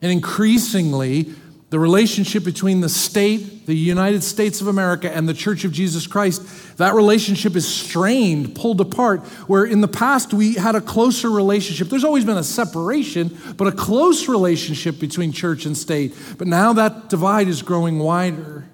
And 0.02 0.12
increasingly, 0.12 1.34
the 1.70 1.80
relationship 1.80 2.44
between 2.44 2.82
the 2.82 2.90
state, 2.90 3.68
the 3.68 3.76
United 3.76 4.24
States 4.24 4.60
of 4.60 4.68
America, 4.68 5.16
and 5.16 5.30
the 5.30 5.36
Church 5.36 5.66
of 5.66 5.72
Jesus 5.72 6.08
Christ, 6.08 6.78
that 6.78 6.96
relationship 6.96 7.56
is 7.56 7.68
strained, 7.68 8.56
pulled 8.56 8.82
apart, 8.82 9.22
where 9.48 9.66
in 9.66 9.82
the 9.82 9.88
past 9.88 10.34
we 10.34 10.56
had 10.56 10.76
a 10.76 10.82
closer 10.82 11.30
relationship. 11.30 11.90
There's 11.90 12.04
always 12.04 12.26
been 12.26 12.38
a 12.38 12.44
separation, 12.44 13.38
but 13.56 13.68
a 13.68 13.72
close 13.72 14.28
relationship 14.28 15.00
between 15.00 15.32
church 15.32 15.66
and 15.66 15.78
state. 15.78 16.16
But 16.38 16.48
now 16.48 16.74
that 16.74 17.10
divide 17.10 17.48
is 17.48 17.62
growing 17.62 18.00
wider. 18.00 18.66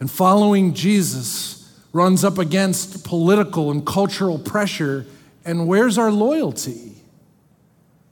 And 0.00 0.10
following 0.10 0.74
Jesus 0.74 1.59
runs 1.92 2.24
up 2.24 2.38
against 2.38 3.04
political 3.04 3.70
and 3.70 3.84
cultural 3.84 4.38
pressure. 4.38 5.06
And 5.44 5.66
where's 5.66 5.98
our 5.98 6.10
loyalty? 6.10 6.94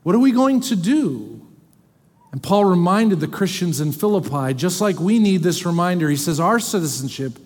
What 0.03 0.15
are 0.15 0.21
we 0.21 0.33
going 0.33 0.61
to 0.63 0.77
do? 0.77 1.47
And 2.33 2.43
Paul 2.43 2.65
reminded 2.65 3.21
the 3.21 3.29
Christians 3.29 3.81
in 3.81 3.93
Philippi, 3.93 4.55
just 4.55 4.81
like 4.81 5.01
we 5.01 5.19
need 5.19 5.43
this 5.43 5.65
reminder, 5.65 6.09
he 6.11 6.17
says, 6.17 6.39
Our 6.39 6.61
citizenship 6.61 7.39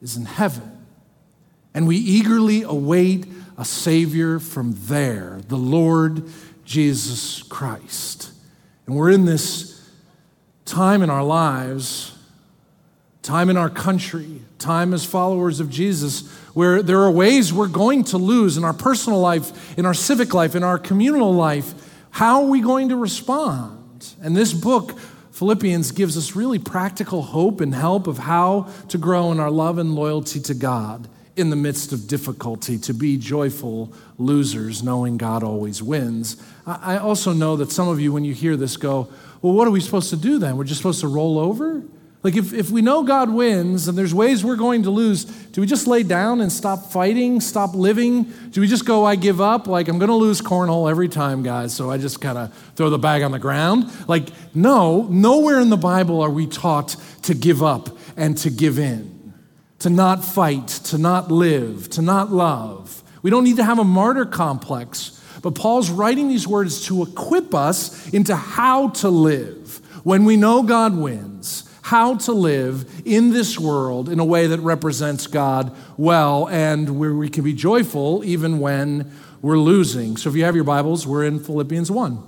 is 0.00 0.16
in 0.16 0.24
heaven. 0.24 0.84
And 1.74 1.86
we 1.86 1.96
eagerly 1.96 2.62
await 2.62 3.26
a 3.56 3.64
Savior 3.64 4.38
from 4.38 4.74
there, 4.76 5.40
the 5.48 5.56
Lord 5.56 6.24
Jesus 6.64 7.42
Christ. 7.42 8.30
And 8.86 8.96
we're 8.96 9.10
in 9.10 9.24
this 9.24 9.90
time 10.64 11.02
in 11.02 11.10
our 11.10 11.24
lives, 11.24 12.16
time 13.22 13.48
in 13.48 13.56
our 13.56 13.70
country, 13.70 14.42
time 14.58 14.92
as 14.92 15.04
followers 15.04 15.60
of 15.60 15.70
Jesus, 15.70 16.28
where 16.54 16.82
there 16.82 17.00
are 17.00 17.10
ways 17.10 17.52
we're 17.52 17.68
going 17.68 18.04
to 18.04 18.18
lose 18.18 18.56
in 18.56 18.64
our 18.64 18.72
personal 18.72 19.20
life, 19.20 19.78
in 19.78 19.86
our 19.86 19.94
civic 19.94 20.34
life, 20.34 20.54
in 20.54 20.64
our 20.64 20.78
communal 20.78 21.32
life. 21.32 21.72
How 22.10 22.42
are 22.42 22.48
we 22.48 22.60
going 22.60 22.88
to 22.88 22.96
respond? 22.96 24.14
And 24.20 24.36
this 24.36 24.52
book, 24.52 24.98
Philippians, 25.30 25.92
gives 25.92 26.16
us 26.18 26.34
really 26.34 26.58
practical 26.58 27.22
hope 27.22 27.60
and 27.60 27.72
help 27.72 28.08
of 28.08 28.18
how 28.18 28.68
to 28.88 28.98
grow 28.98 29.30
in 29.30 29.38
our 29.38 29.50
love 29.50 29.78
and 29.78 29.94
loyalty 29.94 30.40
to 30.40 30.54
God 30.54 31.08
in 31.36 31.48
the 31.48 31.56
midst 31.56 31.92
of 31.92 32.06
difficulty, 32.08 32.76
to 32.76 32.92
be 32.92 33.16
joyful 33.16 33.90
losers, 34.18 34.82
knowing 34.82 35.16
God 35.16 35.42
always 35.42 35.82
wins. 35.82 36.36
I 36.66 36.98
also 36.98 37.32
know 37.32 37.56
that 37.56 37.72
some 37.72 37.88
of 37.88 38.00
you, 38.00 38.12
when 38.12 38.24
you 38.24 38.34
hear 38.34 38.54
this, 38.56 38.76
go, 38.76 39.08
Well, 39.40 39.54
what 39.54 39.66
are 39.66 39.70
we 39.70 39.80
supposed 39.80 40.10
to 40.10 40.16
do 40.16 40.38
then? 40.38 40.58
We're 40.58 40.64
just 40.64 40.80
supposed 40.80 41.00
to 41.00 41.08
roll 41.08 41.38
over? 41.38 41.82
Like, 42.22 42.36
if, 42.36 42.52
if 42.52 42.70
we 42.70 42.82
know 42.82 43.02
God 43.02 43.30
wins 43.30 43.88
and 43.88 43.98
there's 43.98 44.14
ways 44.14 44.44
we're 44.44 44.54
going 44.54 44.84
to 44.84 44.90
lose, 44.90 45.24
do 45.24 45.60
we 45.60 45.66
just 45.66 45.88
lay 45.88 46.04
down 46.04 46.40
and 46.40 46.52
stop 46.52 46.92
fighting, 46.92 47.40
stop 47.40 47.74
living? 47.74 48.32
Do 48.50 48.60
we 48.60 48.68
just 48.68 48.86
go, 48.86 49.04
I 49.04 49.16
give 49.16 49.40
up? 49.40 49.66
Like, 49.66 49.88
I'm 49.88 49.98
going 49.98 50.08
to 50.08 50.14
lose 50.14 50.40
cornhole 50.40 50.88
every 50.88 51.08
time, 51.08 51.42
guys, 51.42 51.74
so 51.74 51.90
I 51.90 51.98
just 51.98 52.20
kind 52.20 52.38
of 52.38 52.54
throw 52.76 52.90
the 52.90 52.98
bag 52.98 53.22
on 53.22 53.32
the 53.32 53.40
ground? 53.40 53.90
Like, 54.06 54.28
no, 54.54 55.02
nowhere 55.10 55.58
in 55.58 55.68
the 55.68 55.76
Bible 55.76 56.20
are 56.20 56.30
we 56.30 56.46
taught 56.46 56.94
to 57.22 57.34
give 57.34 57.60
up 57.60 57.88
and 58.16 58.38
to 58.38 58.50
give 58.50 58.78
in, 58.78 59.34
to 59.80 59.90
not 59.90 60.24
fight, 60.24 60.68
to 60.68 60.98
not 60.98 61.32
live, 61.32 61.90
to 61.90 62.02
not 62.02 62.30
love. 62.30 63.02
We 63.22 63.30
don't 63.30 63.42
need 63.42 63.56
to 63.56 63.64
have 63.64 63.80
a 63.80 63.84
martyr 63.84 64.26
complex, 64.26 65.20
but 65.42 65.56
Paul's 65.56 65.90
writing 65.90 66.28
these 66.28 66.46
words 66.46 66.86
to 66.86 67.02
equip 67.02 67.52
us 67.52 68.08
into 68.10 68.36
how 68.36 68.90
to 68.90 69.08
live 69.08 69.80
when 70.04 70.24
we 70.24 70.36
know 70.36 70.62
God 70.62 70.96
wins 70.96 71.61
how 71.82 72.14
to 72.14 72.32
live 72.32 73.02
in 73.04 73.30
this 73.30 73.58
world 73.58 74.08
in 74.08 74.18
a 74.18 74.24
way 74.24 74.46
that 74.46 74.60
represents 74.60 75.26
God 75.26 75.76
well 75.96 76.48
and 76.48 76.98
where 76.98 77.12
we 77.12 77.28
can 77.28 77.44
be 77.44 77.52
joyful 77.52 78.24
even 78.24 78.60
when 78.60 79.12
we're 79.42 79.58
losing. 79.58 80.16
So 80.16 80.30
if 80.30 80.36
you 80.36 80.44
have 80.44 80.54
your 80.54 80.64
Bibles, 80.64 81.06
we're 81.06 81.24
in 81.24 81.40
Philippians 81.40 81.90
1. 81.90 82.22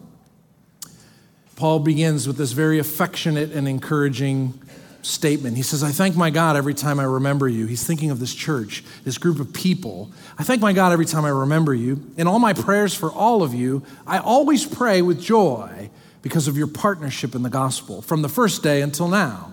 Paul 1.56 1.78
begins 1.78 2.26
with 2.26 2.36
this 2.36 2.50
very 2.50 2.80
affectionate 2.80 3.52
and 3.52 3.68
encouraging 3.68 4.60
statement. 5.02 5.56
He 5.56 5.62
says, 5.62 5.84
I 5.84 5.90
thank 5.90 6.16
my 6.16 6.30
God 6.30 6.56
every 6.56 6.74
time 6.74 6.98
I 6.98 7.04
remember 7.04 7.48
you. 7.48 7.66
He's 7.66 7.86
thinking 7.86 8.10
of 8.10 8.18
this 8.18 8.34
church, 8.34 8.82
this 9.04 9.18
group 9.18 9.38
of 9.38 9.52
people. 9.52 10.10
I 10.36 10.42
thank 10.42 10.60
my 10.60 10.72
God 10.72 10.92
every 10.92 11.06
time 11.06 11.24
I 11.24 11.28
remember 11.28 11.74
you. 11.74 12.10
In 12.16 12.26
all 12.26 12.40
my 12.40 12.54
prayers 12.54 12.94
for 12.94 13.12
all 13.12 13.42
of 13.42 13.54
you, 13.54 13.84
I 14.06 14.18
always 14.18 14.66
pray 14.66 15.02
with 15.02 15.20
joy 15.20 15.90
because 16.24 16.48
of 16.48 16.56
your 16.56 16.66
partnership 16.66 17.34
in 17.34 17.42
the 17.42 17.50
gospel 17.50 18.00
from 18.00 18.22
the 18.22 18.30
first 18.30 18.62
day 18.62 18.80
until 18.80 19.08
now 19.08 19.52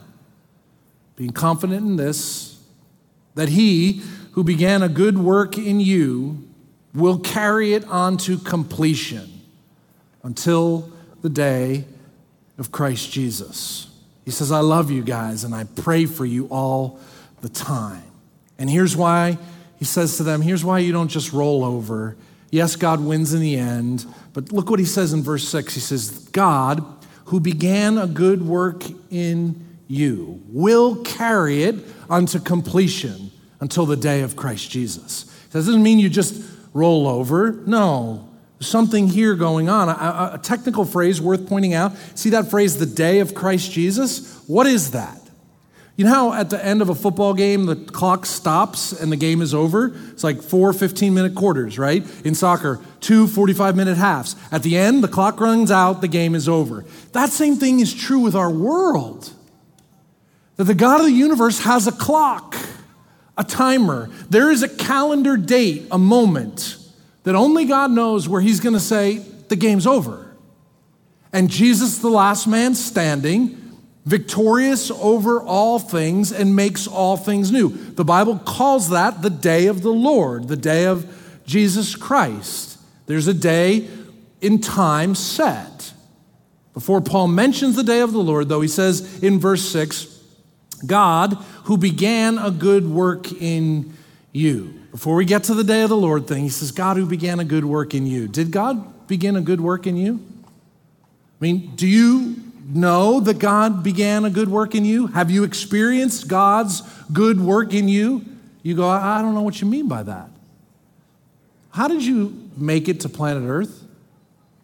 being 1.18 1.32
confident 1.32 1.86
in 1.86 1.98
this, 1.98 2.64
that 3.36 3.50
he 3.50 4.02
who 4.32 4.44
began 4.44 4.82
a 4.82 4.88
good 4.88 5.18
work 5.18 5.58
in 5.58 5.82
you 5.82 6.48
will 6.96 7.20
carry 7.20 7.74
it 7.74 7.86
on 7.90 8.16
to 8.16 8.38
completion 8.38 9.30
until 10.24 10.90
the 11.22 11.30
day 11.30 11.84
of 12.58 12.72
Christ 12.72 13.12
Jesus. 13.12 13.92
He 14.24 14.32
says, 14.32 14.50
I 14.50 14.62
love 14.62 14.90
you 14.90 15.04
guys 15.04 15.44
and 15.44 15.54
I 15.54 15.66
pray 15.66 16.06
for 16.06 16.26
you 16.26 16.48
all 16.48 17.02
the 17.42 17.50
time. 17.50 18.04
And 18.58 18.70
here's 18.70 18.96
why 18.96 19.38
he 19.78 19.84
says 19.84 20.16
to 20.18 20.24
them, 20.24 20.42
here's 20.42 20.64
why 20.64 20.80
you 20.80 20.94
don't 20.94 21.10
just 21.10 21.34
roll 21.34 21.66
over. 21.66 22.16
Yes, 22.52 22.76
God 22.76 23.00
wins 23.00 23.34
in 23.34 23.40
the 23.40 23.56
end, 23.56 24.06
but 24.34 24.52
look 24.52 24.70
what 24.70 24.80
he 24.80 24.86
says 24.86 25.14
in 25.14 25.24
verse 25.24 25.48
6. 25.48 25.74
He 25.74 25.80
says, 25.80 26.28
God, 26.34 26.84
who 27.26 27.40
began 27.40 27.98
a 27.98 28.08
good 28.08 28.42
work 28.42 28.84
in 29.10 29.68
you 29.88 30.42
will 30.48 31.04
carry 31.04 31.64
it 31.64 31.76
unto 32.10 32.40
completion 32.40 33.32
until 33.60 33.86
the 33.86 33.98
day 33.98 34.22
of 34.22 34.36
Christ 34.36 34.70
Jesus. 34.70 35.24
That 35.52 35.60
doesn't 35.60 35.84
mean 35.84 36.00
you 36.00 36.10
just 36.10 36.42
roll 36.74 37.08
over. 37.08 37.62
No, 37.66 38.30
something 38.62 39.08
here 39.08 39.36
going 39.36 39.70
on. 39.70 39.90
A, 39.90 40.36
a, 40.36 40.40
technical 40.42 40.86
phrase 40.86 41.20
worth 41.22 41.48
pointing 41.48 41.74
out. 41.74 41.94
See 42.16 42.30
that 42.32 42.50
phrase, 42.50 42.78
the 42.78 42.86
day 42.86 43.20
of 43.20 43.36
Christ 43.36 43.72
Jesus? 43.72 44.42
What 44.48 44.66
is 44.68 44.92
that? 44.92 45.21
You 45.98 46.06
know 46.06 46.12
how 46.12 46.34
at 46.34 46.50
the 46.50 46.64
end 46.64 46.82
of 46.82 46.90
a 46.90 46.96
football 46.96 47.34
game, 47.34 47.66
the 47.66 47.76
clock 47.76 48.26
stops 48.26 48.92
and 48.92 49.12
the 49.12 49.18
game 49.18 49.42
is 49.42 49.54
over? 49.54 49.96
It's 50.12 50.24
like 50.24 50.42
four 50.42 50.74
15 50.74 51.14
minute 51.14 51.36
quarters, 51.36 51.78
right? 51.78 52.04
In 52.26 52.34
soccer, 52.34 52.80
two 53.02 53.28
45 53.28 53.76
minute 53.76 53.98
halves. 53.98 54.36
At 54.52 54.64
the 54.64 54.78
end, 54.78 55.04
the 55.04 55.08
clock 55.08 55.40
runs 55.40 55.70
out, 55.70 56.02
the 56.02 56.08
game 56.08 56.34
is 56.34 56.48
over. 56.48 56.86
That 57.12 57.30
same 57.30 57.58
thing 57.58 57.80
is 57.80 57.94
true 57.94 58.20
with 58.20 58.36
our 58.36 58.50
world 58.50 59.34
that 60.62 60.66
the 60.66 60.76
God 60.76 61.00
of 61.00 61.08
the 61.08 61.12
universe 61.12 61.62
has 61.62 61.88
a 61.88 61.92
clock, 61.92 62.56
a 63.36 63.44
timer. 63.44 64.10
There 64.30 64.52
is 64.52 64.62
a 64.62 64.70
calendar 64.70 65.36
date, 65.36 65.88
a 65.90 65.98
moment 65.98 66.78
that 67.24 67.34
only 67.34 67.66
God 67.66 67.90
knows 67.90 68.30
where 68.30 68.42
He's 68.42 68.60
going 68.60 68.74
to 68.74 68.80
say, 68.80 69.26
the 69.50 69.56
game's 69.56 69.88
over. 69.88 70.36
And 71.34 71.50
Jesus, 71.50 71.98
the 71.98 72.10
last 72.10 72.46
man 72.46 72.76
standing, 72.76 73.71
victorious 74.06 74.90
over 74.92 75.42
all 75.42 75.80
things 75.80 76.32
and 76.32 76.56
makes 76.56 76.88
all 76.88 77.18
things 77.18 77.52
new. 77.52 77.70
The 77.70 78.06
Bible 78.06 78.40
calls 78.40 78.90
that 78.90 79.22
the 79.22 79.30
day 79.30 79.68
of 79.68 79.82
the 79.82 79.94
Lord, 79.94 80.48
the 80.48 80.58
day 80.58 80.86
of 80.86 81.42
Jesus 81.46 81.96
Christ. 81.96 82.80
There's 83.06 83.28
a 83.28 83.34
day 83.34 83.88
in 84.42 84.60
time 84.60 85.16
set. 85.16 85.94
Before 86.74 87.02
Paul 87.02 87.28
mentions 87.28 87.76
the 87.76 87.84
day 87.84 88.00
of 88.00 88.14
the 88.14 88.20
Lord, 88.20 88.50
though, 88.50 88.62
he 88.62 88.68
says 88.68 89.22
in 89.22 89.40
verse 89.40 89.68
6 89.70 90.20
God 90.86 91.34
who 91.66 91.78
began 91.78 92.38
a 92.38 92.50
good 92.50 92.88
work 92.88 93.32
in 93.32 93.94
you. 94.32 94.74
Before 94.92 95.16
we 95.16 95.26
get 95.26 95.44
to 95.46 95.54
the 95.54 95.64
day 95.64 95.84
of 95.84 95.90
the 95.90 95.98
Lord 95.98 96.28
thing, 96.28 96.44
he 96.44 96.50
says, 96.50 96.72
God 96.72 96.98
who 96.98 97.06
began 97.06 97.40
a 97.40 97.46
good 97.46 97.66
work 97.66 97.94
in 97.94 98.06
you. 98.08 98.28
Did 98.28 98.52
God 98.52 99.08
begin 99.08 99.36
a 99.36 99.42
good 99.42 99.62
work 99.62 99.86
in 99.86 99.96
you? 99.96 100.20
I 100.54 101.44
mean, 101.44 101.76
do 101.76 101.88
you 101.88 102.51
know 102.76 103.20
that 103.20 103.40
God 103.40 103.84
began 103.84 104.26
a 104.26 104.30
good 104.30 104.50
work 104.50 104.76
in 104.76 104.86
you? 104.86 105.08
Have 105.08 105.32
you 105.32 105.44
experienced 105.44 106.28
God's 106.28 106.82
good 107.12 107.40
work 107.40 107.74
in 107.74 107.88
you? 107.88 108.26
You 108.64 108.76
go, 108.76 108.88
I 108.88 109.22
don't 109.22 109.34
know 109.34 109.42
what 109.42 109.62
you 109.62 109.68
mean 109.68 109.88
by 109.88 110.04
that. 110.04 110.30
How 111.72 111.88
did 111.88 112.04
you 112.04 112.50
make 112.58 112.90
it 112.90 113.00
to 113.02 113.10
planet 113.10 113.44
Earth? 113.46 113.84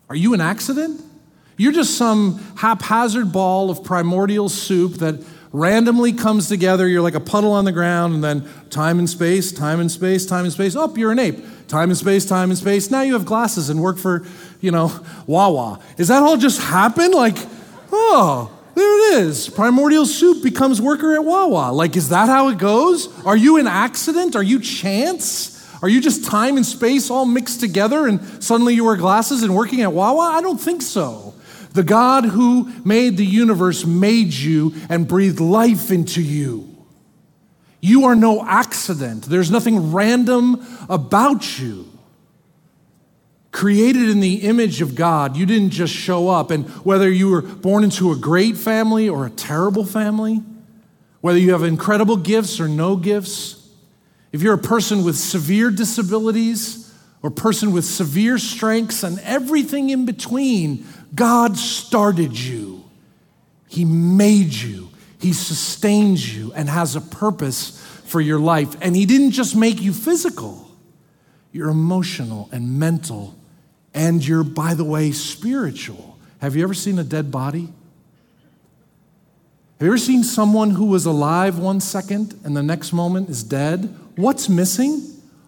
Are 0.09 0.15
you 0.15 0.33
an 0.33 0.41
accident? 0.41 1.01
You're 1.57 1.71
just 1.71 1.97
some 1.97 2.37
haphazard 2.57 3.31
ball 3.31 3.69
of 3.69 3.83
primordial 3.83 4.49
soup 4.49 4.95
that 4.95 5.23
randomly 5.51 6.13
comes 6.13 6.47
together. 6.49 6.87
You're 6.87 7.01
like 7.01 7.15
a 7.15 7.19
puddle 7.19 7.51
on 7.51 7.65
the 7.65 7.71
ground, 7.71 8.13
and 8.13 8.23
then 8.23 8.47
time 8.69 8.99
and 8.99 9.09
space, 9.09 9.51
time 9.51 9.79
and 9.79 9.91
space, 9.91 10.25
time 10.25 10.43
and 10.43 10.53
space. 10.53 10.75
Oh, 10.75 10.93
you're 10.95 11.11
an 11.11 11.19
ape. 11.19 11.43
time 11.67 11.89
and 11.89 11.97
space, 11.97 12.25
time 12.25 12.49
and 12.49 12.57
space. 12.57 12.89
Now 12.89 13.01
you 13.01 13.13
have 13.13 13.25
glasses 13.25 13.69
and 13.69 13.81
work 13.81 13.97
for, 13.97 14.25
you 14.61 14.71
know, 14.71 14.91
Wawa. 15.25 15.79
Is 15.97 16.07
that 16.07 16.23
all 16.23 16.37
just 16.37 16.61
happen? 16.61 17.11
Like, 17.11 17.37
oh, 17.91 18.51
there 18.75 19.17
it 19.17 19.23
is. 19.23 19.49
Primordial 19.49 20.05
soup 20.05 20.43
becomes 20.43 20.81
worker 20.81 21.15
at 21.15 21.23
Wawa. 21.23 21.71
Like, 21.71 21.95
is 21.95 22.09
that 22.09 22.29
how 22.29 22.49
it 22.49 22.57
goes? 22.57 23.07
Are 23.25 23.35
you 23.35 23.57
an 23.57 23.67
accident? 23.67 24.35
Are 24.35 24.43
you 24.43 24.59
chance? 24.59 25.53
Are 25.81 25.89
you 25.89 26.01
just 26.01 26.25
time 26.25 26.57
and 26.57 26.65
space 26.65 27.09
all 27.09 27.25
mixed 27.25 27.59
together 27.59 28.07
and 28.07 28.43
suddenly 28.43 28.73
you 28.73 28.85
wear 28.85 28.95
glasses 28.95 29.43
and 29.43 29.55
working 29.55 29.81
at 29.81 29.93
Wawa? 29.93 30.35
I 30.35 30.41
don't 30.41 30.59
think 30.59 30.81
so. 30.81 31.33
The 31.73 31.83
God 31.83 32.25
who 32.25 32.71
made 32.83 33.17
the 33.17 33.25
universe 33.25 33.85
made 33.85 34.33
you 34.33 34.73
and 34.89 35.07
breathed 35.07 35.39
life 35.39 35.91
into 35.91 36.21
you. 36.21 36.75
You 37.81 38.05
are 38.05 38.15
no 38.15 38.43
accident. 38.43 39.25
There's 39.25 39.51
nothing 39.51 39.91
random 39.91 40.65
about 40.89 41.59
you 41.59 41.96
created 43.51 44.09
in 44.09 44.19
the 44.19 44.35
image 44.35 44.81
of 44.81 44.95
God. 44.95 45.35
You 45.35 45.45
didn't 45.45 45.71
just 45.71 45.93
show 45.93 46.29
up. 46.29 46.51
And 46.51 46.67
whether 46.85 47.09
you 47.09 47.29
were 47.29 47.41
born 47.41 47.83
into 47.83 48.11
a 48.11 48.15
great 48.15 48.57
family 48.57 49.09
or 49.09 49.25
a 49.25 49.29
terrible 49.29 49.85
family, 49.85 50.43
whether 51.21 51.39
you 51.39 51.51
have 51.51 51.63
incredible 51.63 52.17
gifts 52.17 52.59
or 52.59 52.67
no 52.67 52.95
gifts, 52.95 53.69
if 54.31 54.41
you're 54.41 54.53
a 54.53 54.59
person 54.59 55.03
with 55.03 55.17
severe 55.17 55.71
disabilities 55.71 56.93
or 57.23 57.29
a 57.29 57.33
person 57.33 57.71
with 57.71 57.85
severe 57.85 58.37
strengths 58.37 59.03
and 59.03 59.19
everything 59.19 59.89
in 59.89 60.05
between, 60.05 60.85
God 61.15 61.57
started 61.57 62.37
you. 62.37 62.83
He 63.67 63.85
made 63.85 64.53
you. 64.53 64.89
He 65.19 65.33
sustains 65.33 66.35
you 66.35 66.53
and 66.53 66.69
has 66.69 66.95
a 66.95 67.01
purpose 67.01 67.83
for 68.05 68.21
your 68.21 68.39
life. 68.39 68.75
And 68.81 68.95
He 68.95 69.05
didn't 69.05 69.31
just 69.31 69.55
make 69.55 69.81
you 69.81 69.93
physical, 69.93 70.66
you're 71.51 71.69
emotional 71.69 72.49
and 72.51 72.79
mental 72.79 73.35
and 73.93 74.25
you're, 74.25 74.43
by 74.43 74.73
the 74.73 74.83
way, 74.83 75.11
spiritual. 75.11 76.17
Have 76.39 76.55
you 76.55 76.63
ever 76.63 76.73
seen 76.73 76.99
a 76.99 77.03
dead 77.03 77.31
body? 77.31 77.69
Have 79.79 79.85
you 79.85 79.87
ever 79.87 79.97
seen 79.97 80.23
someone 80.23 80.71
who 80.71 80.85
was 80.85 81.05
alive 81.05 81.57
one 81.57 81.79
second 81.79 82.39
and 82.43 82.55
the 82.55 82.63
next 82.63 82.93
moment 82.93 83.29
is 83.29 83.43
dead? 83.43 83.95
What's 84.15 84.49
missing? 84.49 85.01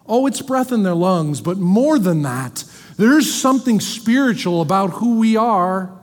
Oh, 0.06 0.26
it's 0.26 0.42
breath 0.42 0.72
in 0.72 0.82
their 0.82 0.94
lungs, 0.94 1.40
but 1.40 1.58
more 1.58 1.98
than 1.98 2.22
that, 2.22 2.64
there's 2.96 3.32
something 3.32 3.78
spiritual 3.78 4.60
about 4.60 4.90
who 4.90 5.18
we 5.18 5.36
are, 5.36 5.96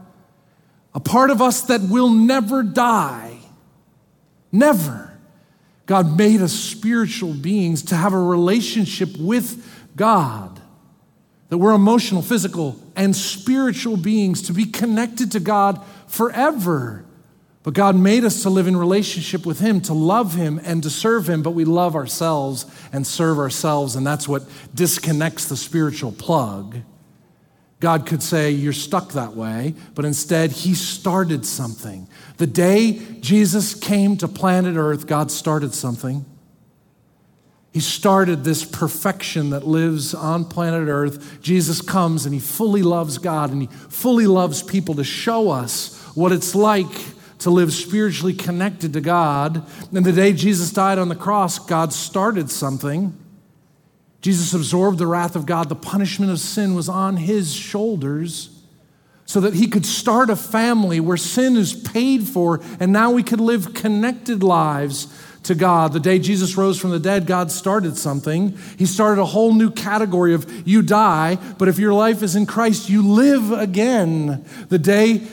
a 0.94 1.00
part 1.00 1.30
of 1.30 1.42
us 1.42 1.62
that 1.64 1.82
will 1.82 2.10
never 2.10 2.64
die. 2.64 3.38
Never. 4.52 5.08
God 5.86 6.18
made 6.18 6.42
us 6.42 6.54
spiritual 6.54 7.34
beings 7.34 7.82
to 7.84 7.96
have 7.96 8.14
a 8.14 8.20
relationship 8.20 9.18
with 9.18 9.77
God 9.98 10.62
that 11.50 11.58
we're 11.58 11.74
emotional, 11.74 12.22
physical, 12.22 12.80
and 12.96 13.16
spiritual 13.16 13.98
beings 13.98 14.42
to 14.44 14.54
be 14.54 14.66
connected 14.66 15.32
to 15.32 15.40
God 15.40 15.82
forever. 16.08 17.06
But 17.64 17.74
God 17.74 17.96
made 17.96 18.24
us 18.24 18.44
to 18.44 18.50
live 18.50 18.68
in 18.68 18.78
relationship 18.78 19.46
with 19.46 19.60
Him, 19.60 19.82
to 19.82 19.94
love 19.94 20.36
Him 20.36 20.60
and 20.64 20.84
to 20.84 20.90
serve 20.90 21.30
Him, 21.30 21.42
but 21.42 21.52
we 21.52 21.66
love 21.66 21.96
ourselves 21.96 22.66
and 22.92 23.06
serve 23.06 23.40
ourselves, 23.40 23.96
and 23.96 24.06
that's 24.06 24.28
what 24.28 24.44
disconnects 24.74 25.48
the 25.48 25.58
spiritual 25.58 26.12
plug. 26.12 26.78
God 27.80 28.06
could 28.06 28.24
say, 28.24 28.52
You're 28.52 28.74
stuck 28.74 29.14
that 29.14 29.36
way, 29.36 29.76
but 29.96 30.06
instead, 30.06 30.52
He 30.52 30.76
started 30.76 31.46
something. 31.46 32.08
The 32.38 32.48
day 32.48 33.00
Jesus 33.20 33.74
came 33.74 34.18
to 34.18 34.28
planet 34.28 34.76
Earth, 34.78 35.08
God 35.08 35.30
started 35.30 35.74
something. 35.74 36.26
He 37.78 37.82
started 37.82 38.44
this 38.44 38.66
perfection 38.66 39.52
that 39.52 39.68
lives 39.68 40.16
on 40.16 40.46
planet 40.46 40.90
Earth. 40.90 41.40
Jesus 41.44 41.80
comes 41.80 42.26
and 42.26 42.34
he 42.34 42.40
fully 42.40 42.82
loves 42.82 43.20
God 43.20 43.52
and 43.52 43.62
he 43.62 43.68
fully 43.68 44.26
loves 44.26 44.63
people 44.63 44.96
to 44.96 45.04
show 45.04 45.52
us 45.52 45.96
what 46.16 46.32
it's 46.32 46.56
like 46.56 46.90
to 47.38 47.52
live 47.52 47.72
spiritually 47.72 48.34
connected 48.34 48.94
to 48.94 49.00
God. 49.00 49.63
And 49.94 50.04
the 50.04 50.12
day 50.12 50.34
Jesus 50.34 50.72
died 50.72 50.98
on 50.98 51.08
the 51.08 51.16
cross, 51.16 51.60
God 51.60 51.94
started 51.94 52.50
something. 52.50 53.16
Jesus 54.22 54.56
absorbed 54.56 54.98
the 54.98 55.06
wrath 55.06 55.36
of 55.36 55.46
God. 55.46 55.70
The 55.70 55.76
punishment 55.76 56.32
of 56.32 56.40
sin 56.40 56.74
was 56.74 56.90
on 56.90 57.18
his 57.18 57.54
shoulders 57.54 58.60
so 59.28 59.40
that 59.42 59.54
he 59.54 59.68
could 59.68 59.86
start 59.86 60.32
a 60.32 60.36
family 60.36 61.00
where 61.00 61.16
sin 61.16 61.56
is 61.56 61.76
paid 61.76 62.24
for 62.24 62.60
and 62.80 62.92
now 62.92 63.12
we 63.12 63.22
could 63.22 63.40
live 63.40 63.76
connected 63.76 64.42
lives 64.42 65.13
to 65.43 65.56
God. 65.56 65.93
The 65.93 66.00
day 66.00 66.19
Jesus 66.19 66.58
rose 66.58 66.80
from 66.80 66.91
the 66.91 67.00
dead, 67.00 67.26
God 67.26 67.52
started 67.52 67.97
something. 67.97 68.58
He 68.78 68.86
started 68.86 69.21
a 69.21 69.26
whole 69.26 69.54
new 69.54 69.71
category 69.71 70.34
of 70.34 70.67
you 70.67 70.82
die, 70.82 71.38
but 71.58 71.67
if 71.67 71.80
your 71.80 71.93
life 71.93 72.23
is 72.23 72.36
in 72.36 72.45
Christ, 72.45 72.89
you 72.89 73.08
live 73.08 73.52
again. 73.52 74.45
The 74.69 74.80
day 74.80 75.28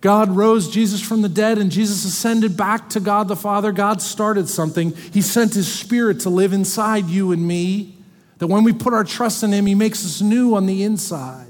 God 0.00 0.30
rose 0.30 0.70
Jesus 0.70 1.02
from 1.02 1.22
the 1.22 1.28
dead 1.28 1.58
and 1.58 1.70
Jesus 1.70 2.04
ascended 2.04 2.56
back 2.56 2.88
to 2.90 3.00
God 3.00 3.28
the 3.28 3.36
Father, 3.36 3.70
God 3.70 4.00
started 4.00 4.48
something. 4.48 4.94
He 5.12 5.20
sent 5.20 5.54
His 5.54 5.70
Spirit 5.70 6.20
to 6.20 6.30
live 6.30 6.52
inside 6.52 7.06
you 7.06 7.32
and 7.32 7.46
me. 7.46 7.96
That 8.38 8.46
when 8.46 8.64
we 8.64 8.72
put 8.72 8.94
our 8.94 9.04
trust 9.04 9.42
in 9.42 9.52
Him, 9.52 9.66
He 9.66 9.74
makes 9.74 10.04
us 10.04 10.22
new 10.22 10.54
on 10.54 10.64
the 10.64 10.82
inside 10.82 11.49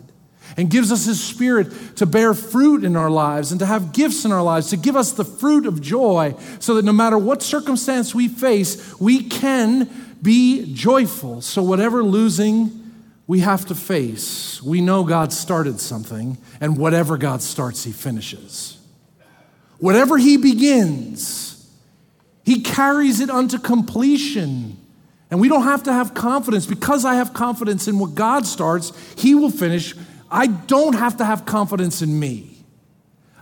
and 0.56 0.70
gives 0.70 0.92
us 0.92 1.06
His 1.06 1.22
Spirit 1.22 1.96
to 1.96 2.06
bear 2.06 2.34
fruit 2.34 2.84
in 2.84 2.96
our 2.96 3.10
lives 3.10 3.50
and 3.52 3.58
to 3.60 3.66
have 3.66 3.92
gifts 3.92 4.24
in 4.24 4.32
our 4.32 4.42
lives, 4.42 4.70
to 4.70 4.76
give 4.76 4.96
us 4.96 5.12
the 5.12 5.24
fruit 5.24 5.66
of 5.66 5.80
joy, 5.80 6.34
so 6.58 6.74
that 6.74 6.84
no 6.84 6.92
matter 6.92 7.18
what 7.18 7.42
circumstance 7.42 8.14
we 8.14 8.28
face, 8.28 8.98
we 9.00 9.22
can 9.22 9.88
be 10.22 10.74
joyful. 10.74 11.40
So, 11.40 11.62
whatever 11.62 12.02
losing 12.02 12.76
we 13.26 13.40
have 13.40 13.66
to 13.66 13.74
face, 13.74 14.62
we 14.62 14.80
know 14.80 15.04
God 15.04 15.32
started 15.32 15.80
something, 15.80 16.36
and 16.60 16.76
whatever 16.76 17.16
God 17.16 17.42
starts, 17.42 17.84
He 17.84 17.92
finishes. 17.92 18.78
Whatever 19.78 20.18
He 20.18 20.36
begins, 20.36 21.70
He 22.44 22.62
carries 22.62 23.20
it 23.20 23.30
unto 23.30 23.58
completion. 23.58 24.76
And 25.30 25.40
we 25.40 25.48
don't 25.48 25.62
have 25.62 25.84
to 25.84 25.92
have 25.92 26.12
confidence. 26.12 26.66
Because 26.66 27.04
I 27.04 27.14
have 27.14 27.32
confidence 27.32 27.86
in 27.86 27.98
what 27.98 28.14
God 28.14 28.46
starts, 28.46 28.92
He 29.16 29.34
will 29.34 29.50
finish 29.50 29.94
I 30.30 30.46
don't 30.46 30.94
have 30.94 31.16
to 31.16 31.24
have 31.24 31.44
confidence 31.44 32.02
in 32.02 32.18
me. 32.18 32.64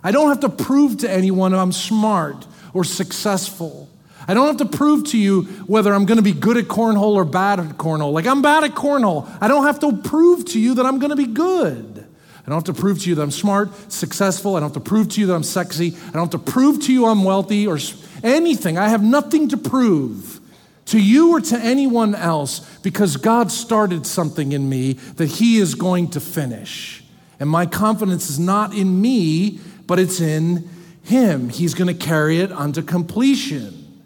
I 0.03 0.11
don't 0.11 0.29
have 0.29 0.41
to 0.41 0.49
prove 0.49 0.99
to 0.99 1.11
anyone 1.11 1.53
I'm 1.53 1.73
smart 1.73 2.47
or 2.73 2.85
successful. 2.85 3.89
I 4.27 4.35
don't 4.35 4.47
have 4.47 4.69
to 4.69 4.77
prove 4.77 5.05
to 5.09 5.19
you 5.19 5.43
whether 5.67 5.93
I'm 5.95 6.05
going 6.05 6.17
to 6.17 6.23
be 6.23 6.33
good 6.33 6.57
at 6.57 6.65
cornhole 6.65 7.15
or 7.15 7.25
bad 7.25 7.61
at 7.61 7.79
cornhole. 7.79 8.13
Like, 8.13 8.27
I'm 8.27 8.43
bad 8.43 8.65
at 8.65 8.73
cornhole. 8.73 9.29
I 9.41 9.49
don't 9.49 9.65
have 9.65 9.81
to 9.81 9.97
prove 9.97 10.45
to 10.47 10.61
you 10.61 10.75
that 10.75 10.87
I'm 10.87 10.99
going 10.99 11.11
to 11.11 11.17
be 11.17 11.27
good. 11.27 12.07
I 12.49 12.51
don't 12.51 12.67
have 12.67 12.75
to 12.75 12.81
prove 12.81 13.03
to 13.03 13.09
you 13.09 13.15
that 13.17 13.23
I'm 13.23 13.31
smart, 13.31 13.71
successful. 13.93 14.57
I 14.57 14.61
don't 14.61 14.75
have 14.75 14.83
to 14.83 14.89
prove 14.89 15.09
to 15.11 15.21
you 15.21 15.27
that 15.27 15.35
I'm 15.35 15.43
sexy. 15.43 15.95
I 16.09 16.11
don't 16.13 16.33
have 16.33 16.45
to 16.45 16.51
prove 16.51 16.81
to 16.85 16.93
you 16.93 17.07
I'm 17.07 17.25
wealthy 17.25 17.67
or 17.67 17.79
anything. 18.23 18.79
I 18.79 18.89
have 18.89 19.03
nothing 19.03 19.49
to 19.49 19.57
prove 19.57 20.41
to 20.89 20.99
you 20.99 21.33
or 21.33 21.41
to 21.41 21.59
anyone 21.59 22.15
else 22.15 22.61
because 22.79 23.17
God 23.17 23.53
started 23.53 24.07
something 24.07 24.53
in 24.53 24.69
me 24.69 24.95
that 25.17 25.27
He 25.27 25.59
is 25.59 25.75
going 25.75 26.09
to 26.11 26.21
finish. 26.21 27.05
And 27.39 27.49
my 27.49 27.67
confidence 27.67 28.31
is 28.31 28.39
not 28.39 28.75
in 28.75 29.01
me, 29.01 29.61
but 29.87 29.99
it's 29.99 30.21
in 30.21 30.69
Him. 31.03 31.51
He's 31.51 31.75
going 31.75 31.95
to 31.95 32.07
carry 32.07 32.41
it 32.41 32.51
unto 32.51 32.83
completion. 32.83 34.03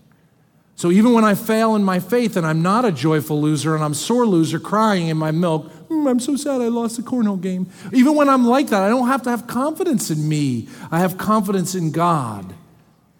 So 0.74 0.90
even 0.90 1.12
when 1.12 1.24
I 1.24 1.34
fail 1.34 1.76
in 1.76 1.84
my 1.84 2.00
faith 2.00 2.36
and 2.36 2.44
I'm 2.44 2.62
not 2.62 2.84
a 2.84 2.90
joyful 2.90 3.40
loser 3.40 3.76
and 3.76 3.84
I'm 3.84 3.94
sore 3.94 4.26
loser 4.26 4.58
crying 4.58 5.06
in 5.06 5.16
my 5.16 5.30
milk, 5.30 5.70
mm, 5.88 6.10
I'm 6.10 6.18
so 6.18 6.34
sad 6.34 6.60
I 6.60 6.66
lost 6.66 6.96
the 6.96 7.02
cornhole 7.04 7.40
game. 7.40 7.70
Even 7.92 8.16
when 8.16 8.28
I'm 8.28 8.44
like 8.44 8.70
that, 8.70 8.82
I 8.82 8.88
don't 8.88 9.06
have 9.06 9.22
to 9.22 9.30
have 9.30 9.46
confidence 9.46 10.10
in 10.10 10.28
me. 10.28 10.68
I 10.90 10.98
have 10.98 11.16
confidence 11.16 11.76
in 11.76 11.92
God. 11.92 12.52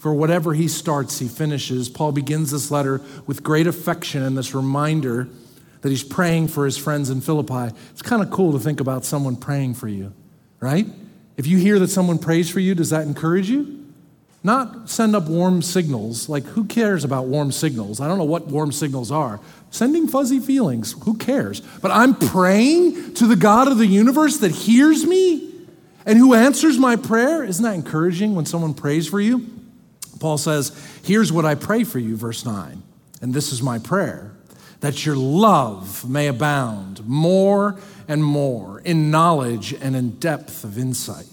For 0.03 0.12
whatever 0.12 0.53
he 0.53 0.67
starts, 0.67 1.21
he 1.21 1.29
finishes. 1.29 1.88
Paul 1.88 2.11
begins 2.11 2.51
this 2.51 2.73
letter 2.73 3.01
with 3.29 3.45
great 3.45 3.69
affection 3.69 4.25
and 4.25 4.37
this 4.37 4.53
reminder 4.53 5.29
that 5.81 5.91
he's 5.91 6.03
praying 6.03 6.49
for 6.49 6.65
his 6.65 6.77
friends 6.77 7.09
in 7.09 7.21
Philippi. 7.21 7.73
It's 7.93 8.03
kind 8.03 8.21
of 8.21 8.29
cool 8.29 8.51
to 8.51 8.59
think 8.59 8.81
about 8.81 9.05
someone 9.05 9.37
praying 9.37 9.75
for 9.75 9.87
you, 9.87 10.12
right? 10.59 10.88
If 11.37 11.47
you 11.47 11.57
hear 11.57 11.79
that 11.79 11.87
someone 11.87 12.19
prays 12.19 12.51
for 12.51 12.59
you, 12.59 12.75
does 12.75 12.91
that 12.91 13.07
encourage 13.07 13.49
you? 13.49 13.93
Not 14.43 14.91
send 14.91 15.15
up 15.15 15.29
warm 15.29 15.62
signals. 15.62 16.29
Like, 16.29 16.47
who 16.47 16.65
cares 16.65 17.05
about 17.05 17.27
warm 17.27 17.53
signals? 17.53 18.01
I 18.01 18.09
don't 18.09 18.19
know 18.19 18.25
what 18.25 18.49
warm 18.49 18.73
signals 18.73 19.12
are. 19.12 19.38
Sending 19.71 20.09
fuzzy 20.09 20.41
feelings, 20.41 20.97
who 21.05 21.17
cares? 21.17 21.61
But 21.81 21.93
I'm 21.93 22.17
praying 22.17 23.15
to 23.15 23.29
the 23.29 23.37
God 23.37 23.69
of 23.69 23.79
the 23.79 23.87
universe 23.87 24.38
that 24.38 24.51
hears 24.51 25.07
me 25.07 25.49
and 26.05 26.19
who 26.19 26.35
answers 26.35 26.77
my 26.77 26.97
prayer. 26.97 27.45
Isn't 27.45 27.62
that 27.62 27.77
encouraging 27.77 28.35
when 28.35 28.47
someone 28.47 28.75
prays 28.75 29.07
for 29.07 29.21
you? 29.21 29.61
Paul 30.23 30.39
says, 30.39 30.71
Here's 31.03 31.33
what 31.33 31.45
I 31.45 31.57
pray 31.57 31.83
for 31.83 31.99
you, 31.99 32.17
verse 32.17 32.47
9. 32.47 32.83
And 33.21 33.35
this 33.35 33.53
is 33.53 33.61
my 33.61 33.79
prayer 33.79 34.33
that 34.81 35.05
your 35.05 35.15
love 35.17 36.09
may 36.09 36.27
abound 36.27 37.07
more 37.07 37.79
and 38.09 38.25
more 38.25 38.81
in 38.81 39.11
knowledge 39.11 39.73
and 39.73 39.95
in 39.95 40.19
depth 40.19 40.65
of 40.65 40.77
insight, 40.77 41.29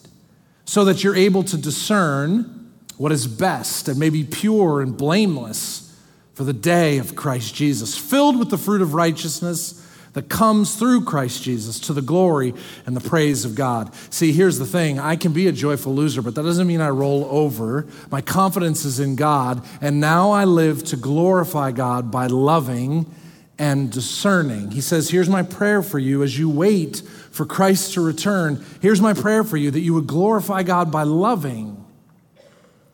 so 0.65 0.85
that 0.85 1.03
you're 1.03 1.15
able 1.15 1.43
to 1.43 1.57
discern 1.57 2.71
what 2.97 3.11
is 3.11 3.25
best 3.25 3.87
and 3.87 3.99
may 3.99 4.09
be 4.09 4.23
pure 4.23 4.81
and 4.81 4.97
blameless 4.97 5.95
for 6.33 6.43
the 6.43 6.53
day 6.53 6.97
of 6.99 7.15
Christ 7.15 7.55
Jesus, 7.55 7.97
filled 7.97 8.37
with 8.37 8.49
the 8.49 8.57
fruit 8.57 8.81
of 8.81 8.93
righteousness 8.93 9.85
that 10.19 10.27
comes 10.27 10.75
through 10.75 11.05
Christ 11.05 11.43
Jesus 11.43 11.79
to 11.79 11.93
the 11.93 12.01
glory 12.01 12.53
and 12.85 12.93
the 12.93 13.09
praise 13.09 13.45
of 13.45 13.55
God. 13.55 13.95
See, 14.09 14.33
here's 14.33 14.59
the 14.59 14.65
thing 14.65 14.99
I 14.99 15.15
can 15.15 15.31
be 15.31 15.47
a 15.47 15.53
joyful 15.53 15.95
loser, 15.95 16.21
but 16.21 16.35
that 16.35 16.43
doesn't 16.43 16.67
mean 16.67 16.81
I 16.81 16.89
roll 16.89 17.25
over. 17.31 17.87
My 18.11 18.19
confidence 18.19 18.83
is 18.83 18.99
in 18.99 19.15
God, 19.15 19.65
and 19.79 20.01
now 20.01 20.31
I 20.31 20.43
live 20.43 20.83
to 20.87 20.97
glorify 20.97 21.71
God 21.71 22.11
by 22.11 22.27
loving 22.27 23.09
and 23.57 23.89
discerning. 23.89 24.71
He 24.71 24.81
says, 24.81 25.09
Here's 25.09 25.29
my 25.29 25.41
prayer 25.41 25.81
for 25.81 25.99
you 25.99 26.21
as 26.21 26.37
you 26.37 26.49
wait 26.49 27.01
for 27.31 27.45
Christ 27.45 27.93
to 27.93 28.01
return. 28.01 28.65
Here's 28.81 28.99
my 28.99 29.13
prayer 29.13 29.45
for 29.45 29.55
you 29.55 29.71
that 29.71 29.79
you 29.79 29.93
would 29.93 30.07
glorify 30.07 30.63
God 30.63 30.91
by 30.91 31.03
loving 31.03 31.78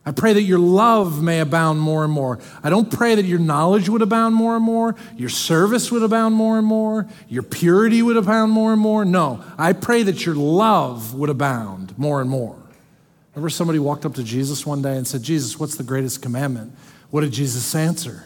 I 0.05 0.11
pray 0.11 0.33
that 0.33 0.43
your 0.43 0.59
love 0.59 1.23
may 1.23 1.39
abound 1.39 1.79
more 1.79 2.03
and 2.03 2.13
more. 2.13 2.39
I 2.63 2.69
don't 2.69 2.91
pray 2.91 3.15
that 3.15 3.25
your 3.25 3.39
knowledge 3.39 3.89
would 3.89 4.03
abound 4.03 4.35
more 4.35 4.55
and 4.55 4.63
more, 4.63 4.95
your 5.17 5.29
service 5.29 5.91
would 5.91 6.03
abound 6.03 6.35
more 6.35 6.59
and 6.59 6.67
more, 6.67 7.07
your 7.27 7.41
purity 7.41 8.03
would 8.03 8.15
abound 8.15 8.51
more 8.51 8.71
and 8.71 8.81
more. 8.81 9.03
No, 9.03 9.43
I 9.57 9.73
pray 9.73 10.03
that 10.03 10.25
your 10.25 10.35
love 10.35 11.15
would 11.15 11.29
abound 11.29 11.97
more 11.97 12.21
and 12.21 12.29
more. 12.29 12.55
Remember, 13.33 13.49
somebody 13.49 13.79
walked 13.79 14.05
up 14.05 14.13
to 14.15 14.23
Jesus 14.23 14.65
one 14.65 14.81
day 14.81 14.95
and 14.95 15.07
said, 15.07 15.23
Jesus, 15.23 15.59
what's 15.59 15.75
the 15.75 15.83
greatest 15.83 16.21
commandment? 16.21 16.73
What 17.09 17.21
did 17.21 17.33
Jesus 17.33 17.73
answer? 17.73 18.25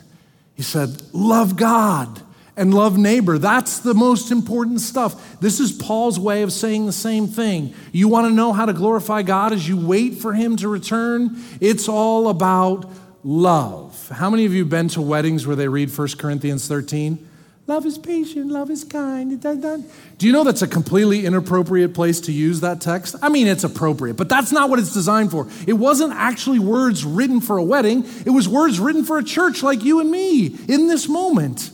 He 0.56 0.62
said, 0.62 1.02
Love 1.14 1.56
God 1.56 2.22
and 2.60 2.74
love 2.74 2.98
neighbor. 2.98 3.38
That's 3.38 3.80
the 3.80 3.94
most 3.94 4.32
important 4.32 4.82
stuff. 4.82 5.40
This 5.40 5.60
is 5.60 5.72
Paul's 5.72 6.20
way 6.20 6.44
of 6.44 6.52
saying 6.52 6.86
the 6.86 6.92
same 6.92 7.26
thing. 7.26 7.74
You 7.94 8.10
want 8.10 8.28
to 8.28 8.34
know 8.34 8.52
how 8.54 8.66
to 8.66 8.74
glorify 8.74 9.24
God 9.24 9.54
as 9.54 9.68
you 9.68 9.78
wait 9.78 10.16
for 10.16 10.34
him 10.34 10.58
to 10.58 10.68
return? 10.68 11.42
It's 11.62 11.88
all 11.88 12.28
about 12.28 12.92
love. 13.24 14.10
How 14.10 14.30
many 14.30 14.46
of 14.46 14.54
you 14.54 14.60
have 14.60 14.70
been 14.70 14.90
to 14.90 15.02
weddings 15.02 15.48
where 15.48 15.56
they 15.56 15.70
read 15.70 15.90
1 15.90 16.08
Corinthians 16.18 16.68
13? 16.68 17.28
Love 17.66 17.86
is 17.86 18.00
patient, 18.00 18.48
love 18.48 18.72
is 18.72 18.84
kind. 18.84 19.40
Do 19.40 20.26
you 20.26 20.34
know 20.34 20.44
that's 20.44 20.64
a 20.64 20.68
completely 20.68 21.26
inappropriate 21.28 21.94
place 21.94 22.20
to 22.22 22.32
use 22.32 22.62
that 22.62 22.82
text? 22.82 23.16
I 23.22 23.30
mean, 23.30 23.46
it's 23.46 23.64
appropriate, 23.64 24.16
but 24.16 24.28
that's 24.28 24.52
not 24.52 24.72
what 24.72 24.80
it's 24.80 24.92
designed 24.92 25.30
for. 25.30 25.48
It 25.68 25.74
wasn't 25.74 26.14
actually 26.14 26.58
words 26.58 27.06
written 27.06 27.42
for 27.42 27.58
a 27.58 27.64
wedding, 27.64 28.06
it 28.26 28.32
was 28.32 28.50
words 28.50 28.80
written 28.80 29.06
for 29.06 29.20
a 29.20 29.24
church 29.24 29.62
like 29.62 29.84
you 29.84 30.00
and 30.00 30.10
me 30.10 30.48
in 30.68 30.88
this 30.88 31.08
moment. 31.08 31.70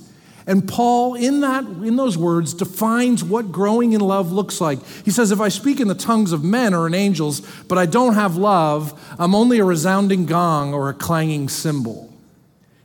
And 0.47 0.67
Paul, 0.67 1.15
in, 1.15 1.41
that, 1.41 1.63
in 1.63 1.95
those 1.95 2.17
words, 2.17 2.53
defines 2.53 3.23
what 3.23 3.51
growing 3.51 3.93
in 3.93 4.01
love 4.01 4.31
looks 4.31 4.61
like. 4.61 4.79
He 5.03 5.09
says, 5.09 5.31
If 5.31 5.41
I 5.41 5.49
speak 5.49 5.79
in 5.79 5.87
the 5.87 5.95
tongues 5.95 6.31
of 6.31 6.43
men 6.43 6.73
or 6.73 6.85
in 6.85 6.93
angels, 6.93 7.41
but 7.67 7.79
I 7.79 7.87
don't 7.87 8.13
have 8.13 8.37
love, 8.37 8.99
I'm 9.17 9.33
only 9.33 9.57
a 9.57 9.65
resounding 9.65 10.27
gong 10.27 10.73
or 10.73 10.89
a 10.89 10.93
clanging 10.93 11.49
cymbal. 11.49 12.13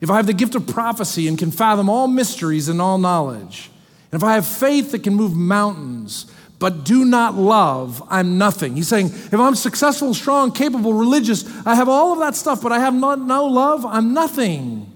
If 0.01 0.11
I 0.11 0.17
have 0.17 0.27
the 0.27 0.33
gift 0.33 0.55
of 0.55 0.67
prophecy 0.67 1.29
and 1.29 1.39
can 1.39 1.51
fathom 1.51 1.91
all 1.91 2.09
mysteries 2.09 2.69
and 2.69 2.81
all 2.81 2.97
knowledge, 2.97 3.71
and 4.11 4.21
if 4.21 4.25
I 4.27 4.35
have 4.35 4.47
faith 4.47 4.93
that 4.93 5.03
can 5.03 5.15
move 5.15 5.35
mountains, 5.35 6.33
but 6.59 6.85
do 6.85 7.05
not 7.05 7.35
love, 7.35 8.03
I'm 8.09 8.39
nothing. 8.39 8.75
He's 8.75 8.89
saying, 8.89 9.07
if 9.07 9.35
I'm 9.35 9.55
successful, 9.55 10.15
strong, 10.15 10.53
capable, 10.53 10.95
religious, 10.95 11.45
I 11.67 11.75
have 11.75 11.89
all 11.91 12.15
of 12.15 12.19
that 12.21 12.37
stuff, 12.37 12.63
but 12.63 12.73
I 12.73 12.79
have 12.79 12.95
not, 12.95 13.19
no 13.19 13.47
love, 13.47 13.85
I'm 13.85 14.15
nothing. 14.15 14.90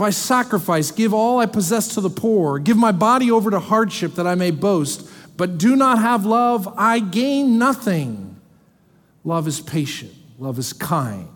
If 0.00 0.04
I 0.04 0.08
sacrifice, 0.08 0.90
give 0.90 1.12
all 1.12 1.40
I 1.40 1.44
possess 1.44 1.88
to 1.88 2.00
the 2.00 2.08
poor, 2.08 2.58
give 2.58 2.78
my 2.78 2.90
body 2.90 3.30
over 3.30 3.50
to 3.50 3.60
hardship 3.60 4.14
that 4.14 4.26
I 4.26 4.34
may 4.34 4.50
boast, 4.50 5.06
but 5.36 5.58
do 5.58 5.76
not 5.76 5.98
have 5.98 6.24
love, 6.24 6.72
I 6.78 7.00
gain 7.00 7.58
nothing. 7.58 8.40
Love 9.24 9.46
is 9.46 9.60
patient, 9.60 10.14
love 10.38 10.58
is 10.58 10.72
kind. 10.72 11.28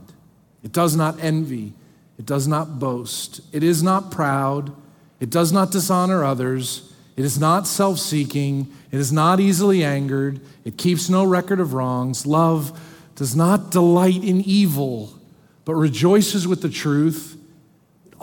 It 0.62 0.72
does 0.72 0.96
not 0.96 1.22
envy, 1.22 1.74
it 2.18 2.24
does 2.24 2.48
not 2.48 2.79
boast, 2.79 3.42
it 3.53 3.62
is 3.62 3.83
not 3.83 4.11
proud, 4.11 4.74
it 5.20 5.29
does 5.29 5.53
not 5.53 5.70
dishonor 5.70 6.24
others, 6.24 6.90
it 7.18 7.24
is 7.27 7.38
not 7.38 7.66
self 7.66 7.98
seeking, 7.98 8.72
it 8.90 8.98
is 8.98 9.12
not 9.12 9.40
easily 9.40 9.85
angered, 9.85 10.40
it 10.64 10.79
keeps 10.79 11.11
no 11.11 11.22
record 11.22 11.61
of 11.61 11.74
wrongs. 11.74 12.24
Love 12.24 12.81
does 13.14 13.37
not 13.37 13.70
delight 13.70 14.24
in 14.24 14.40
evil, 14.40 15.12
but 15.66 15.74
rejoices 15.74 16.48
with 16.48 16.62
the 16.62 16.70
truth 16.70 17.37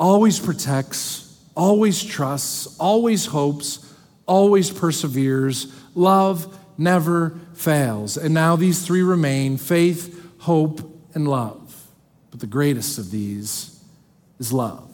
always 0.02 0.40
protects, 0.40 1.40
always 1.56 2.04
trusts, 2.04 2.76
always 2.80 3.28
hopes, 3.28 3.94
always 4.26 4.72
perseveres. 4.72 5.72
Love 5.94 6.58
never 6.78 7.40
fails. 7.54 8.18
And 8.18 8.34
now 8.34 8.56
these 8.56 8.84
three 8.84 9.04
remain 9.04 9.58
faith, 9.58 10.20
hope, 10.40 10.82
and 11.14 11.28
love. 11.28 11.88
But 12.32 12.40
the 12.40 12.48
greatest 12.48 12.98
of 12.98 13.12
these 13.12 13.80
is 14.40 14.52
love. 14.52 14.88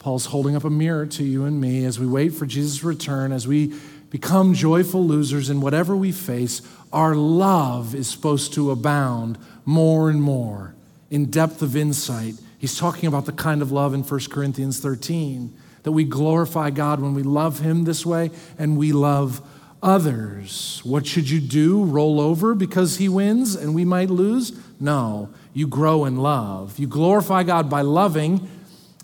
Paul's 0.00 0.26
holding 0.26 0.56
up 0.56 0.64
a 0.64 0.70
mirror 0.70 1.06
to 1.06 1.22
you 1.22 1.44
and 1.44 1.60
me 1.60 1.84
as 1.84 2.00
we 2.00 2.06
wait 2.06 2.30
for 2.30 2.46
Jesus' 2.46 2.82
return, 2.82 3.30
as 3.30 3.46
we 3.46 3.74
become 4.08 4.54
joyful 4.54 5.06
losers 5.06 5.48
in 5.48 5.60
whatever 5.60 5.94
we 5.94 6.10
face. 6.10 6.60
Our 6.92 7.14
love 7.14 7.94
is 7.94 8.08
supposed 8.08 8.54
to 8.54 8.72
abound 8.72 9.38
more 9.64 10.10
and 10.10 10.20
more 10.20 10.74
in 11.08 11.26
depth 11.26 11.62
of 11.62 11.76
insight 11.76 12.34
He's 12.60 12.78
talking 12.78 13.06
about 13.06 13.24
the 13.24 13.32
kind 13.32 13.62
of 13.62 13.72
love 13.72 13.94
in 13.94 14.02
1 14.02 14.20
Corinthians 14.30 14.80
13 14.80 15.56
that 15.82 15.92
we 15.92 16.04
glorify 16.04 16.68
God 16.68 17.00
when 17.00 17.14
we 17.14 17.22
love 17.22 17.60
Him 17.60 17.84
this 17.84 18.04
way 18.04 18.30
and 18.58 18.76
we 18.76 18.92
love 18.92 19.40
others. 19.82 20.82
What 20.84 21.06
should 21.06 21.30
you 21.30 21.40
do? 21.40 21.82
Roll 21.82 22.20
over 22.20 22.54
because 22.54 22.98
He 22.98 23.08
wins 23.08 23.54
and 23.54 23.74
we 23.74 23.86
might 23.86 24.10
lose? 24.10 24.52
No, 24.78 25.30
you 25.54 25.66
grow 25.66 26.04
in 26.04 26.18
love. 26.18 26.78
You 26.78 26.86
glorify 26.86 27.44
God 27.44 27.70
by 27.70 27.80
loving. 27.80 28.46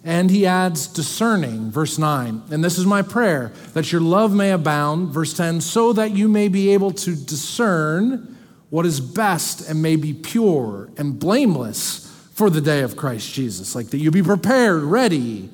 And 0.05 0.31
he 0.31 0.47
adds 0.47 0.87
discerning, 0.87 1.73
verse 1.73 1.99
9. 1.99 2.43
And 2.53 2.63
this 2.63 2.79
is 2.79 2.87
my 2.87 3.03
prayer 3.03 3.53
that 3.73 3.91
your 3.91 4.01
love 4.01 4.33
may 4.33 4.53
abound, 4.53 5.09
verse 5.09 5.35
10, 5.35 5.63
so 5.63 5.93
that 5.95 6.13
you 6.13 6.29
may 6.29 6.47
be 6.47 6.71
able 6.75 6.93
to 6.93 7.17
discern 7.17 8.37
what 8.71 8.87
is 8.87 9.01
best 9.01 9.69
and 9.69 9.83
may 9.83 9.97
be 9.97 10.15
pure 10.15 10.91
and 10.97 11.19
blameless 11.19 12.06
for 12.37 12.51
the 12.51 12.61
day 12.61 12.83
of 12.83 12.99
Christ 12.99 13.33
Jesus. 13.33 13.75
Like 13.75 13.89
that 13.89 13.99
you 13.99 14.11
be 14.11 14.23
prepared, 14.23 14.83
ready, 14.83 15.49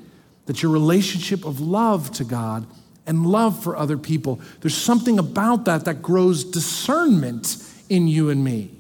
that 0.47 0.65
your 0.65 0.73
relationship 0.73 1.45
of 1.45 1.61
love 1.61 2.11
to 2.15 2.25
God 2.25 2.67
and 3.07 3.25
love 3.25 3.63
for 3.63 3.77
other 3.77 3.97
people, 3.97 4.41
there's 4.61 4.77
something 4.77 5.17
about 5.17 5.65
that 5.67 5.85
that 5.85 6.03
grows 6.03 6.43
discernment 6.43 7.57
in 7.89 8.09
you 8.09 8.31
and 8.31 8.43
me. 8.43 8.73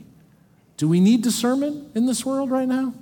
Do 0.78 0.88
we 0.88 0.98
need 0.98 1.22
discernment 1.22 1.94
in 1.94 2.06
this 2.06 2.26
world 2.26 2.50
right 2.50 2.66
now? 2.66 2.92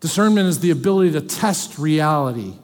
Discernment 0.00 0.48
is 0.48 0.58
the 0.58 0.72
ability 0.72 1.12
to 1.12 1.20
test 1.20 1.78
reality, 1.78 2.54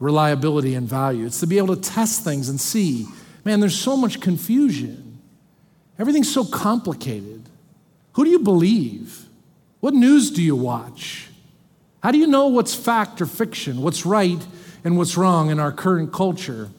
reliability, 0.00 0.74
and 0.74 0.88
value. 0.88 1.26
It's 1.26 1.40
to 1.40 1.46
be 1.46 1.58
able 1.58 1.76
to 1.76 1.82
test 1.82 2.24
things 2.24 2.48
and 2.48 2.58
see, 2.58 3.06
man, 3.44 3.60
there's 3.60 3.78
so 3.78 3.98
much 3.98 4.22
confusion. 4.22 5.20
Everything's 5.98 6.32
so 6.32 6.46
complicated. 6.46 7.42
Who 8.14 8.24
do 8.24 8.30
you 8.30 8.38
believe? 8.38 9.28
What 9.82 9.94
news 9.94 10.30
do 10.30 10.40
you 10.40 10.54
watch? 10.54 11.26
How 12.04 12.12
do 12.12 12.18
you 12.18 12.28
know 12.28 12.46
what's 12.46 12.72
fact 12.72 13.20
or 13.20 13.26
fiction, 13.26 13.82
what's 13.82 14.06
right 14.06 14.38
and 14.84 14.96
what's 14.96 15.16
wrong 15.16 15.50
in 15.50 15.58
our 15.58 15.72
current 15.72 16.12
culture? 16.12 16.70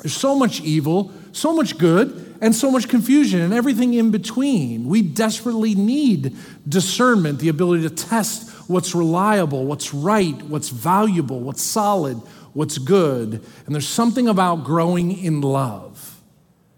There's 0.00 0.16
so 0.16 0.34
much 0.34 0.62
evil, 0.62 1.12
so 1.32 1.54
much 1.54 1.76
good, 1.76 2.38
and 2.40 2.54
so 2.54 2.70
much 2.70 2.88
confusion, 2.88 3.42
and 3.42 3.52
everything 3.52 3.92
in 3.92 4.10
between. 4.10 4.86
We 4.86 5.02
desperately 5.02 5.74
need 5.74 6.34
discernment, 6.66 7.40
the 7.40 7.50
ability 7.50 7.82
to 7.82 7.94
test 7.94 8.48
what's 8.70 8.94
reliable, 8.94 9.66
what's 9.66 9.92
right, 9.92 10.40
what's 10.44 10.70
valuable, 10.70 11.40
what's 11.40 11.60
solid, 11.60 12.16
what's 12.54 12.78
good. 12.78 13.44
And 13.66 13.74
there's 13.74 13.86
something 13.86 14.28
about 14.28 14.64
growing 14.64 15.12
in 15.12 15.42
love 15.42 16.22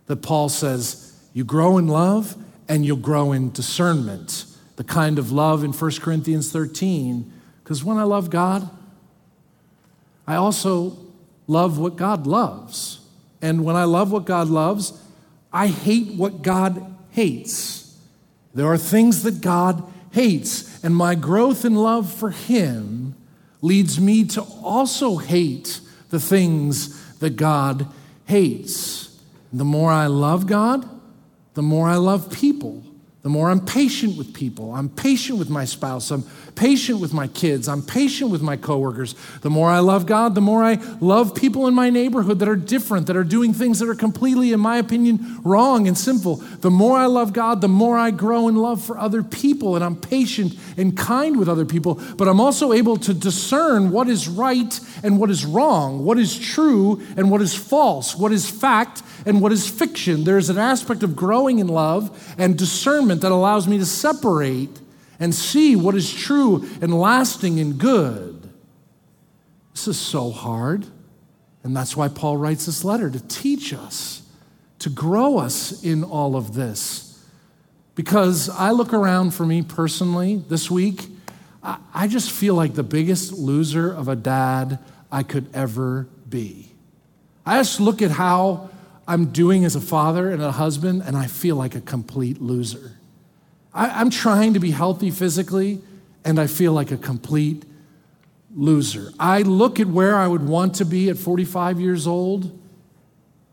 that 0.06 0.22
Paul 0.22 0.48
says 0.48 1.16
you 1.32 1.44
grow 1.44 1.78
in 1.78 1.86
love 1.86 2.34
and 2.68 2.84
you'll 2.84 2.96
grow 2.96 3.30
in 3.30 3.52
discernment 3.52 4.46
the 4.82 4.92
kind 4.92 5.16
of 5.20 5.30
love 5.30 5.62
in 5.62 5.72
1 5.72 5.90
Corinthians 6.00 6.50
13. 6.50 7.32
Because 7.62 7.84
when 7.84 7.98
I 7.98 8.02
love 8.02 8.30
God, 8.30 8.68
I 10.26 10.34
also 10.34 10.98
love 11.46 11.78
what 11.78 11.94
God 11.94 12.26
loves. 12.26 12.98
And 13.40 13.64
when 13.64 13.76
I 13.76 13.84
love 13.84 14.10
what 14.10 14.24
God 14.24 14.48
loves, 14.48 15.00
I 15.52 15.68
hate 15.68 16.14
what 16.14 16.42
God 16.42 16.96
hates. 17.10 17.96
There 18.54 18.66
are 18.66 18.76
things 18.76 19.22
that 19.22 19.40
God 19.40 19.84
hates, 20.10 20.82
and 20.82 20.96
my 20.96 21.14
growth 21.14 21.64
in 21.64 21.76
love 21.76 22.12
for 22.12 22.30
Him 22.30 23.14
leads 23.60 24.00
me 24.00 24.24
to 24.24 24.42
also 24.64 25.18
hate 25.18 25.80
the 26.10 26.18
things 26.18 27.18
that 27.20 27.36
God 27.36 27.86
hates. 28.26 29.16
The 29.52 29.64
more 29.64 29.92
I 29.92 30.08
love 30.08 30.48
God, 30.48 30.88
the 31.54 31.62
more 31.62 31.88
I 31.88 31.96
love 31.96 32.32
people 32.32 32.82
the 33.22 33.28
more 33.28 33.50
I'm 33.50 33.64
patient 33.64 34.16
with 34.18 34.34
people. 34.34 34.74
I'm 34.74 34.88
patient 34.88 35.38
with 35.38 35.48
my 35.48 35.64
spouse. 35.64 36.10
I'm 36.10 36.24
patient 36.54 37.00
with 37.00 37.12
my 37.12 37.28
kids. 37.28 37.68
I'm 37.68 37.82
patient 37.82 38.30
with 38.30 38.42
my 38.42 38.56
coworkers. 38.56 39.14
The 39.40 39.50
more 39.50 39.70
I 39.70 39.80
love 39.80 40.06
God, 40.06 40.34
the 40.34 40.40
more 40.40 40.62
I 40.62 40.74
love 41.00 41.34
people 41.34 41.66
in 41.66 41.74
my 41.74 41.90
neighborhood 41.90 42.38
that 42.40 42.48
are 42.48 42.56
different, 42.56 43.06
that 43.06 43.16
are 43.16 43.24
doing 43.24 43.52
things 43.52 43.78
that 43.78 43.88
are 43.88 43.94
completely, 43.94 44.52
in 44.52 44.60
my 44.60 44.76
opinion, 44.76 45.40
wrong 45.42 45.88
and 45.88 45.96
sinful. 45.96 46.36
The 46.36 46.70
more 46.70 46.98
I 46.98 47.06
love 47.06 47.32
God, 47.32 47.60
the 47.60 47.68
more 47.68 47.98
I 47.98 48.10
grow 48.10 48.48
in 48.48 48.56
love 48.56 48.84
for 48.84 48.98
other 48.98 49.22
people, 49.22 49.74
and 49.74 49.84
I'm 49.84 49.96
patient 49.96 50.54
and 50.76 50.96
kind 50.96 51.38
with 51.38 51.48
other 51.48 51.64
people. 51.64 52.00
But 52.16 52.28
I'm 52.28 52.40
also 52.40 52.72
able 52.72 52.96
to 52.98 53.14
discern 53.14 53.90
what 53.90 54.08
is 54.08 54.28
right 54.28 54.78
and 55.02 55.18
what 55.18 55.30
is 55.30 55.44
wrong, 55.44 56.04
what 56.04 56.18
is 56.18 56.38
true 56.38 57.02
and 57.16 57.30
what 57.30 57.40
is 57.40 57.54
false, 57.54 58.16
what 58.16 58.32
is 58.32 58.48
fact 58.48 59.02
and 59.26 59.40
what 59.40 59.52
is 59.52 59.68
fiction. 59.68 60.24
There's 60.24 60.50
an 60.50 60.58
aspect 60.58 61.02
of 61.02 61.16
growing 61.16 61.58
in 61.58 61.68
love 61.68 62.34
and 62.38 62.58
discernment 62.58 63.22
that 63.22 63.32
allows 63.32 63.66
me 63.66 63.78
to 63.78 63.86
separate 63.86 64.81
and 65.20 65.34
see 65.34 65.76
what 65.76 65.94
is 65.94 66.12
true 66.12 66.68
and 66.80 66.98
lasting 66.98 67.60
and 67.60 67.78
good. 67.78 68.50
This 69.72 69.88
is 69.88 69.98
so 69.98 70.30
hard. 70.30 70.86
And 71.64 71.76
that's 71.76 71.96
why 71.96 72.08
Paul 72.08 72.36
writes 72.36 72.66
this 72.66 72.84
letter 72.84 73.08
to 73.08 73.20
teach 73.28 73.72
us, 73.72 74.22
to 74.80 74.90
grow 74.90 75.38
us 75.38 75.84
in 75.84 76.02
all 76.02 76.34
of 76.34 76.54
this. 76.54 77.24
Because 77.94 78.48
I 78.48 78.70
look 78.70 78.92
around 78.92 79.32
for 79.32 79.46
me 79.46 79.62
personally 79.62 80.42
this 80.48 80.70
week, 80.70 81.06
I 81.62 82.08
just 82.08 82.32
feel 82.32 82.54
like 82.56 82.74
the 82.74 82.82
biggest 82.82 83.32
loser 83.32 83.92
of 83.92 84.08
a 84.08 84.16
dad 84.16 84.80
I 85.12 85.22
could 85.22 85.48
ever 85.54 86.08
be. 86.28 86.72
I 87.46 87.58
just 87.58 87.78
look 87.78 88.02
at 88.02 88.10
how 88.10 88.70
I'm 89.06 89.26
doing 89.26 89.64
as 89.64 89.76
a 89.76 89.80
father 89.80 90.30
and 90.30 90.42
a 90.42 90.52
husband, 90.52 91.02
and 91.04 91.16
I 91.16 91.26
feel 91.26 91.54
like 91.54 91.74
a 91.74 91.80
complete 91.80 92.40
loser. 92.40 92.96
I, 93.74 94.00
am 94.00 94.10
trying 94.10 94.54
to 94.54 94.60
be 94.60 94.70
healthy 94.70 95.10
physically, 95.10 95.80
and 96.24 96.38
I 96.38 96.46
feel 96.46 96.72
like 96.72 96.90
a 96.90 96.96
complete 96.96 97.64
loser. 98.54 99.12
I 99.18 99.42
look 99.42 99.80
at 99.80 99.86
where 99.86 100.16
I 100.16 100.26
would 100.26 100.46
want 100.46 100.74
to 100.76 100.84
be 100.84 101.08
at 101.08 101.16
45 101.16 101.80
years 101.80 102.06
old, 102.06 102.58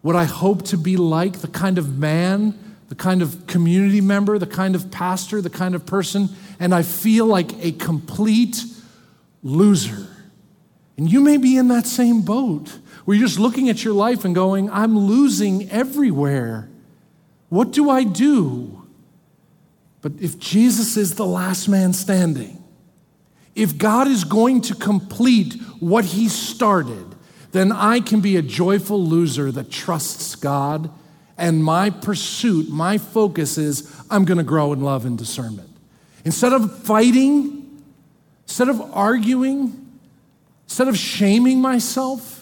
what 0.02 0.16
I 0.16 0.26
hope 0.26 0.64
to 0.66 0.78
be 0.78 0.98
like, 0.98 1.40
the 1.40 1.48
kind 1.48 1.78
of 1.78 1.98
man, 1.98 2.58
the 2.90 2.96
kind 2.96 3.22
of 3.22 3.48
community 3.48 4.02
member, 4.02 4.38
the 4.38 4.48
kind 4.48 4.76
of 4.76 4.92
pastor, 4.92 5.42
the 5.42 5.50
kind 5.50 5.76
of 5.76 5.86
person, 5.86 6.30
and 6.60 6.74
I 6.74 6.82
feel 6.82 7.26
like 7.26 7.52
a 7.64 7.72
complete 7.72 8.64
loser. 9.44 10.08
And 10.98 11.10
you 11.10 11.22
may 11.22 11.38
be 11.38 11.56
in 11.56 11.70
that 11.70 11.86
same 11.86 12.22
boat 12.24 12.78
where 13.06 13.16
you're 13.16 13.28
just 13.28 13.40
looking 13.40 13.70
at 13.70 13.84
your 13.86 13.94
life 13.94 14.26
and 14.26 14.36
going, 14.36 14.70
I'm 14.70 14.98
losing 14.98 15.70
everywhere. 15.70 16.70
What 17.48 17.72
do 17.72 17.90
I 17.90 18.04
do? 18.04 18.79
But 20.02 20.14
if 20.20 20.40
Jesus 20.40 20.98
is 20.98 21.16
the 21.16 21.26
last 21.26 21.68
man 21.68 21.94
standing, 21.94 22.64
if 23.56 23.78
God 23.78 24.08
is 24.08 24.24
going 24.24 24.62
to 24.62 24.76
complete 24.76 25.56
what 25.80 26.06
he 26.06 26.30
started, 26.30 27.16
then 27.52 27.72
I 27.72 28.00
can 28.00 28.22
be 28.22 28.38
a 28.38 28.42
joyful 28.42 29.04
loser 29.04 29.52
that 29.52 29.70
trusts 29.70 30.36
God. 30.36 30.90
And 31.38 31.64
my 31.64 31.90
pursuit, 31.90 32.70
my 32.70 32.98
focus 32.98 33.58
is 33.58 33.94
I'm 34.10 34.26
going 34.26 34.38
to 34.38 34.44
grow 34.44 34.72
in 34.72 34.82
love 34.82 35.06
and 35.06 35.18
discernment. 35.18 35.70
Instead 36.24 36.54
of 36.54 36.84
fighting, 36.84 37.84
instead 38.46 38.70
of 38.70 38.82
arguing, 38.94 40.00
instead 40.66 40.88
of 40.88 40.98
shaming 40.98 41.62
myself, 41.62 42.40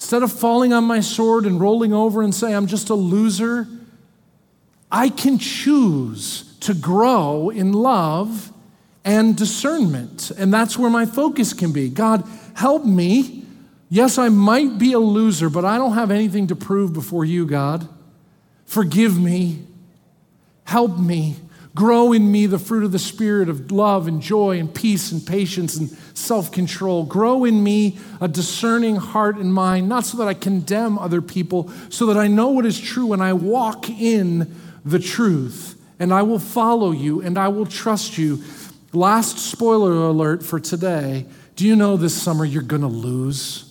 Instead 0.00 0.22
of 0.22 0.32
falling 0.32 0.72
on 0.72 0.84
my 0.84 1.00
sword 1.00 1.44
and 1.44 1.60
rolling 1.60 1.92
over 1.92 2.22
and 2.22 2.34
say, 2.34 2.54
I'm 2.54 2.66
just 2.66 2.88
a 2.88 2.94
loser, 2.94 3.68
I 4.90 5.10
can 5.10 5.38
choose 5.38 6.49
to 6.60 6.74
grow 6.74 7.50
in 7.50 7.72
love 7.72 8.52
and 9.04 9.36
discernment. 9.36 10.30
And 10.30 10.52
that's 10.52 10.78
where 10.78 10.90
my 10.90 11.06
focus 11.06 11.52
can 11.52 11.72
be. 11.72 11.88
God, 11.88 12.28
help 12.54 12.84
me. 12.84 13.44
Yes, 13.88 14.18
I 14.18 14.28
might 14.28 14.78
be 14.78 14.92
a 14.92 14.98
loser, 14.98 15.50
but 15.50 15.64
I 15.64 15.78
don't 15.78 15.94
have 15.94 16.10
anything 16.10 16.46
to 16.48 16.56
prove 16.56 16.92
before 16.92 17.24
you, 17.24 17.46
God. 17.46 17.88
Forgive 18.66 19.18
me. 19.20 19.64
Help 20.64 20.98
me. 20.98 21.36
Grow 21.74 22.12
in 22.12 22.30
me 22.30 22.46
the 22.46 22.58
fruit 22.58 22.84
of 22.84 22.92
the 22.92 22.98
Spirit 22.98 23.48
of 23.48 23.70
love 23.70 24.06
and 24.06 24.20
joy 24.20 24.58
and 24.58 24.72
peace 24.72 25.12
and 25.12 25.24
patience 25.24 25.76
and 25.76 25.88
self 26.14 26.50
control. 26.50 27.04
Grow 27.04 27.44
in 27.44 27.62
me 27.62 27.98
a 28.20 28.28
discerning 28.28 28.96
heart 28.96 29.36
and 29.36 29.54
mind, 29.54 29.88
not 29.88 30.04
so 30.04 30.18
that 30.18 30.28
I 30.28 30.34
condemn 30.34 30.98
other 30.98 31.22
people, 31.22 31.70
so 31.88 32.06
that 32.06 32.16
I 32.16 32.26
know 32.26 32.48
what 32.48 32.66
is 32.66 32.78
true 32.78 33.12
and 33.12 33.22
I 33.22 33.32
walk 33.32 33.88
in 33.88 34.54
the 34.84 34.98
truth. 34.98 35.79
And 36.00 36.12
I 36.12 36.22
will 36.22 36.40
follow 36.40 36.90
you 36.90 37.20
and 37.20 37.38
I 37.38 37.48
will 37.48 37.66
trust 37.66 38.18
you. 38.18 38.42
Last 38.92 39.38
spoiler 39.38 39.92
alert 39.92 40.42
for 40.42 40.58
today 40.58 41.26
do 41.56 41.66
you 41.66 41.76
know 41.76 41.98
this 41.98 42.14
summer 42.14 42.46
you're 42.46 42.62
going 42.62 42.80
to 42.80 42.88
lose? 42.88 43.70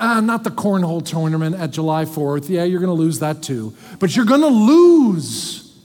Uh, 0.00 0.20
not 0.20 0.42
the 0.42 0.50
cornhole 0.50 1.04
tournament 1.04 1.54
at 1.54 1.70
July 1.70 2.04
4th. 2.04 2.48
Yeah, 2.48 2.64
you're 2.64 2.80
going 2.80 2.94
to 2.94 3.00
lose 3.00 3.20
that 3.20 3.40
too. 3.40 3.72
But 4.00 4.16
you're 4.16 4.26
going 4.26 4.40
to 4.40 4.48
lose. 4.48 5.78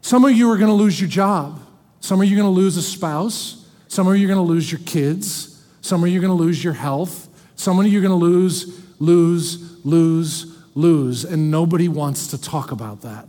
Some 0.00 0.24
of 0.24 0.30
you 0.30 0.48
are 0.48 0.56
going 0.56 0.70
to 0.70 0.74
lose 0.74 1.00
your 1.00 1.10
job. 1.10 1.60
Some 1.98 2.22
of 2.22 2.28
you 2.28 2.36
are 2.36 2.40
going 2.40 2.54
to 2.54 2.56
lose 2.56 2.76
a 2.76 2.82
spouse. 2.82 3.68
Some 3.88 4.06
of 4.06 4.16
you 4.16 4.26
are 4.26 4.32
going 4.32 4.46
to 4.46 4.48
lose 4.48 4.70
your 4.70 4.80
kids. 4.86 5.60
Some 5.80 6.04
of 6.04 6.08
you 6.08 6.20
are 6.20 6.22
going 6.22 6.36
to 6.36 6.40
lose 6.40 6.62
your 6.62 6.74
health. 6.74 7.28
Some 7.56 7.80
of 7.80 7.86
you 7.86 7.98
are 7.98 8.02
going 8.02 8.18
to 8.18 8.24
lose, 8.24 8.80
lose, 9.00 9.84
lose, 9.84 10.56
lose. 10.76 11.24
And 11.24 11.50
nobody 11.50 11.88
wants 11.88 12.28
to 12.28 12.40
talk 12.40 12.70
about 12.70 13.02
that. 13.02 13.26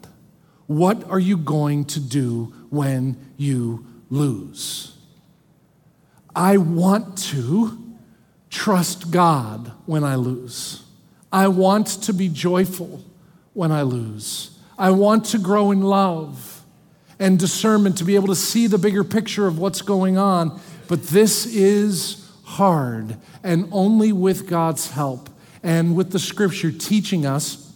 What 0.67 1.09
are 1.09 1.19
you 1.19 1.37
going 1.37 1.85
to 1.85 1.99
do 1.99 2.53
when 2.69 3.17
you 3.37 3.85
lose? 4.09 4.95
I 6.35 6.57
want 6.57 7.17
to 7.29 7.77
trust 8.49 9.11
God 9.11 9.71
when 9.85 10.03
I 10.03 10.15
lose. 10.15 10.83
I 11.31 11.47
want 11.47 11.87
to 12.03 12.13
be 12.13 12.29
joyful 12.29 13.03
when 13.53 13.71
I 13.71 13.81
lose. 13.81 14.57
I 14.77 14.91
want 14.91 15.25
to 15.25 15.37
grow 15.37 15.71
in 15.71 15.81
love 15.81 16.63
and 17.19 17.37
discernment 17.37 17.97
to 17.99 18.03
be 18.03 18.15
able 18.15 18.27
to 18.27 18.35
see 18.35 18.67
the 18.67 18.77
bigger 18.77 19.03
picture 19.03 19.47
of 19.47 19.59
what's 19.59 19.81
going 19.81 20.17
on. 20.17 20.59
But 20.87 21.03
this 21.03 21.45
is 21.45 22.29
hard, 22.43 23.15
and 23.43 23.69
only 23.71 24.11
with 24.11 24.47
God's 24.47 24.91
help 24.91 25.29
and 25.63 25.95
with 25.95 26.11
the 26.11 26.19
scripture 26.19 26.71
teaching 26.71 27.25
us 27.25 27.70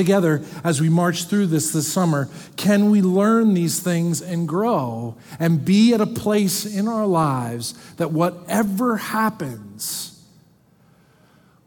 together 0.00 0.42
as 0.64 0.80
we 0.80 0.88
march 0.88 1.24
through 1.24 1.46
this 1.46 1.72
this 1.72 1.92
summer 1.92 2.28
can 2.56 2.90
we 2.90 3.02
learn 3.02 3.54
these 3.54 3.80
things 3.80 4.22
and 4.22 4.48
grow 4.48 5.14
and 5.38 5.64
be 5.64 5.92
at 5.92 6.00
a 6.00 6.06
place 6.06 6.64
in 6.64 6.88
our 6.88 7.06
lives 7.06 7.74
that 7.96 8.10
whatever 8.12 8.96
happens, 8.96 10.24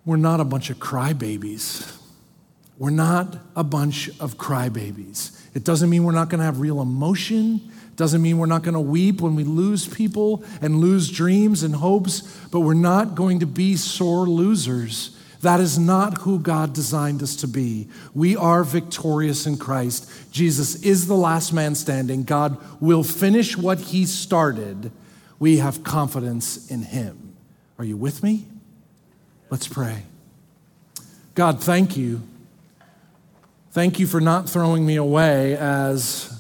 we're 0.06 0.18
not 0.18 0.40
a 0.40 0.44
bunch 0.44 0.70
of 0.70 0.78
crybabies. 0.78 2.00
We're 2.78 2.90
not 2.90 3.38
a 3.56 3.64
bunch 3.64 4.10
of 4.20 4.38
crybabies. 4.38 5.40
It 5.54 5.64
doesn't 5.64 5.90
mean 5.90 6.04
we're 6.04 6.12
not 6.12 6.30
going 6.30 6.40
to 6.40 6.46
have 6.46 6.60
real 6.60 6.82
emotion. 6.82 7.72
Doesn't 7.96 8.22
mean 8.22 8.40
we're 8.40 8.48
not 8.48 8.64
going 8.64 8.74
to 8.74 8.80
weep 8.80 9.22
when 9.22 9.36
we 9.36 9.44
lose 9.44 9.88
people 9.88 10.44
and 10.62 10.78
lose 10.78 11.10
dreams 11.12 11.64
and 11.64 11.76
hopes, 11.76 12.22
but 12.52 12.62
we're 12.62 12.74
not 12.74 13.16
going 13.16 13.40
to 13.40 13.46
be 13.46 13.76
sore 13.76 14.28
losers. 14.28 15.18
That 15.44 15.60
is 15.60 15.78
not 15.78 16.20
who 16.20 16.40
God 16.40 16.74
designed 16.74 17.22
us 17.22 17.36
to 17.38 17.48
be. 17.48 17.88
We 18.14 18.36
are 18.36 18.64
victorious 18.64 19.46
in 19.46 19.58
Christ. 19.58 20.10
Jesus 20.32 20.82
is 20.84 21.08
the 21.08 21.16
last 21.16 21.54
man 21.54 21.76
standing. 21.76 22.24
God 22.24 22.58
will 22.82 23.04
finish 23.04 23.56
what 23.56 23.80
he 23.80 24.06
started. 24.06 24.92
We 25.38 25.58
have 25.58 25.84
confidence 25.84 26.70
in 26.72 26.82
him. 26.82 27.36
Are 27.78 27.86
you 27.86 27.96
with 27.98 28.24
me? 28.24 28.48
Let's 29.50 29.68
pray. 29.68 30.04
God, 31.36 31.62
thank 31.62 31.96
you 31.96 32.24
Thank 33.74 33.98
you 33.98 34.06
for 34.06 34.22
not 34.22 34.48
throwing 34.48 34.86
me 34.86 34.98
away 34.98 35.58
as 35.58 36.40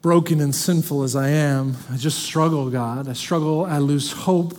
broken 0.00 0.40
and 0.40 0.54
sinful 0.54 1.02
as 1.02 1.16
I 1.16 1.30
am. 1.30 1.76
I 1.90 1.96
just 1.96 2.20
struggle, 2.20 2.70
God. 2.70 3.08
I 3.08 3.12
struggle, 3.14 3.64
I 3.64 3.78
lose 3.78 4.12
hope. 4.12 4.56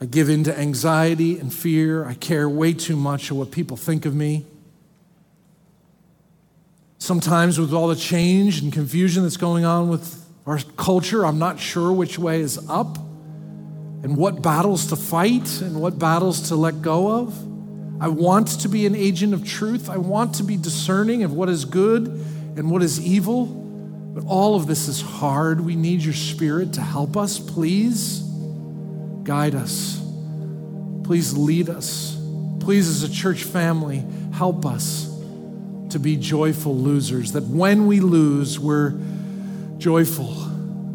I 0.00 0.06
give 0.06 0.28
in 0.28 0.44
to 0.44 0.56
anxiety 0.56 1.38
and 1.38 1.52
fear. 1.52 2.04
I 2.04 2.14
care 2.14 2.48
way 2.48 2.72
too 2.72 2.96
much 2.96 3.30
of 3.30 3.36
what 3.36 3.50
people 3.50 3.76
think 3.76 4.06
of 4.06 4.14
me. 4.14 4.46
Sometimes, 6.98 7.58
with 7.58 7.72
all 7.72 7.88
the 7.88 7.96
change 7.96 8.60
and 8.62 8.72
confusion 8.72 9.22
that's 9.22 9.36
going 9.36 9.64
on 9.64 9.88
with 9.88 10.24
our 10.46 10.58
culture, 10.76 11.24
I'm 11.26 11.38
not 11.38 11.58
sure 11.58 11.92
which 11.92 12.18
way 12.18 12.40
is 12.40 12.58
up 12.68 12.98
and 14.02 14.16
what 14.16 14.40
battles 14.40 14.86
to 14.88 14.96
fight 14.96 15.60
and 15.60 15.80
what 15.80 15.98
battles 15.98 16.48
to 16.48 16.56
let 16.56 16.80
go 16.80 17.10
of. 17.10 17.36
I 18.00 18.08
want 18.08 18.60
to 18.60 18.68
be 18.68 18.86
an 18.86 18.94
agent 18.94 19.34
of 19.34 19.44
truth. 19.44 19.90
I 19.90 19.96
want 19.96 20.36
to 20.36 20.44
be 20.44 20.56
discerning 20.56 21.24
of 21.24 21.32
what 21.32 21.48
is 21.48 21.64
good 21.64 22.06
and 22.56 22.70
what 22.70 22.82
is 22.82 23.00
evil. 23.00 23.46
But 23.46 24.24
all 24.26 24.54
of 24.54 24.66
this 24.68 24.86
is 24.86 25.00
hard. 25.00 25.60
We 25.60 25.74
need 25.74 26.02
your 26.02 26.14
spirit 26.14 26.74
to 26.74 26.80
help 26.80 27.16
us. 27.16 27.38
Please 27.40 28.27
guide 29.28 29.54
us. 29.54 30.00
Please 31.04 31.36
lead 31.36 31.68
us. 31.68 32.18
Please, 32.60 32.88
as 32.88 33.02
a 33.02 33.12
church 33.12 33.44
family, 33.44 34.02
help 34.32 34.64
us. 34.64 35.04
to 35.90 35.98
be 35.98 36.16
joyful 36.16 36.76
losers, 36.76 37.32
that 37.32 37.44
when 37.44 37.86
we 37.86 38.00
lose, 38.00 38.58
we're 38.58 38.94
joyful, 39.78 40.32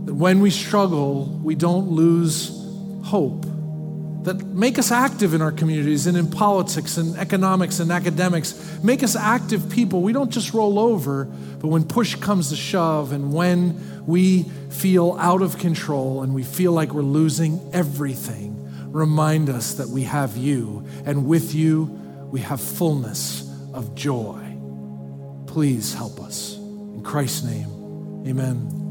that 0.06 0.14
when 0.14 0.40
we 0.40 0.50
struggle, 0.52 1.26
we 1.44 1.56
don't 1.56 1.90
lose 1.90 2.52
hope. 3.04 3.46
That 4.24 4.42
make 4.46 4.80
us 4.80 4.92
active 4.92 5.34
in 5.34 5.42
our 5.42 5.52
communities 5.52 6.08
and 6.08 6.16
in 6.16 6.30
politics 6.30 6.98
and 6.98 7.18
economics 7.18 7.80
and 7.80 7.92
academics. 7.92 8.80
Make 8.82 9.04
us 9.04 9.16
active 9.16 9.70
people. 9.70 10.02
We 10.02 10.14
don't 10.14 10.32
just 10.32 10.54
roll 10.54 10.80
over, 10.80 11.26
but 11.26 11.68
when 11.68 11.84
push 11.84 12.16
comes 12.16 12.50
to 12.50 12.56
shove 12.56 13.12
and 13.12 13.34
when 13.34 14.06
we 14.06 14.44
feel 14.70 15.18
out 15.20 15.42
of 15.42 15.58
control 15.58 16.24
and 16.24 16.34
we 16.34 16.44
feel 16.44 16.72
like 16.72 16.94
we're 16.94 17.02
losing 17.02 17.60
everything, 17.74 18.54
remind 18.92 19.50
us 19.50 19.74
that 19.76 19.90
we 19.90 20.04
have 20.04 20.38
you, 20.38 20.86
and 21.06 21.28
with 21.28 21.54
you, 21.54 21.86
we 22.32 22.40
have 22.42 22.62
fullness 22.62 23.50
of 23.74 23.96
joy. 23.96 24.40
Please 25.48 25.94
help 25.94 26.22
us. 26.22 26.56
In 26.56 27.02
Christ's 27.04 27.44
name, 27.44 28.26
amen. 28.28 28.83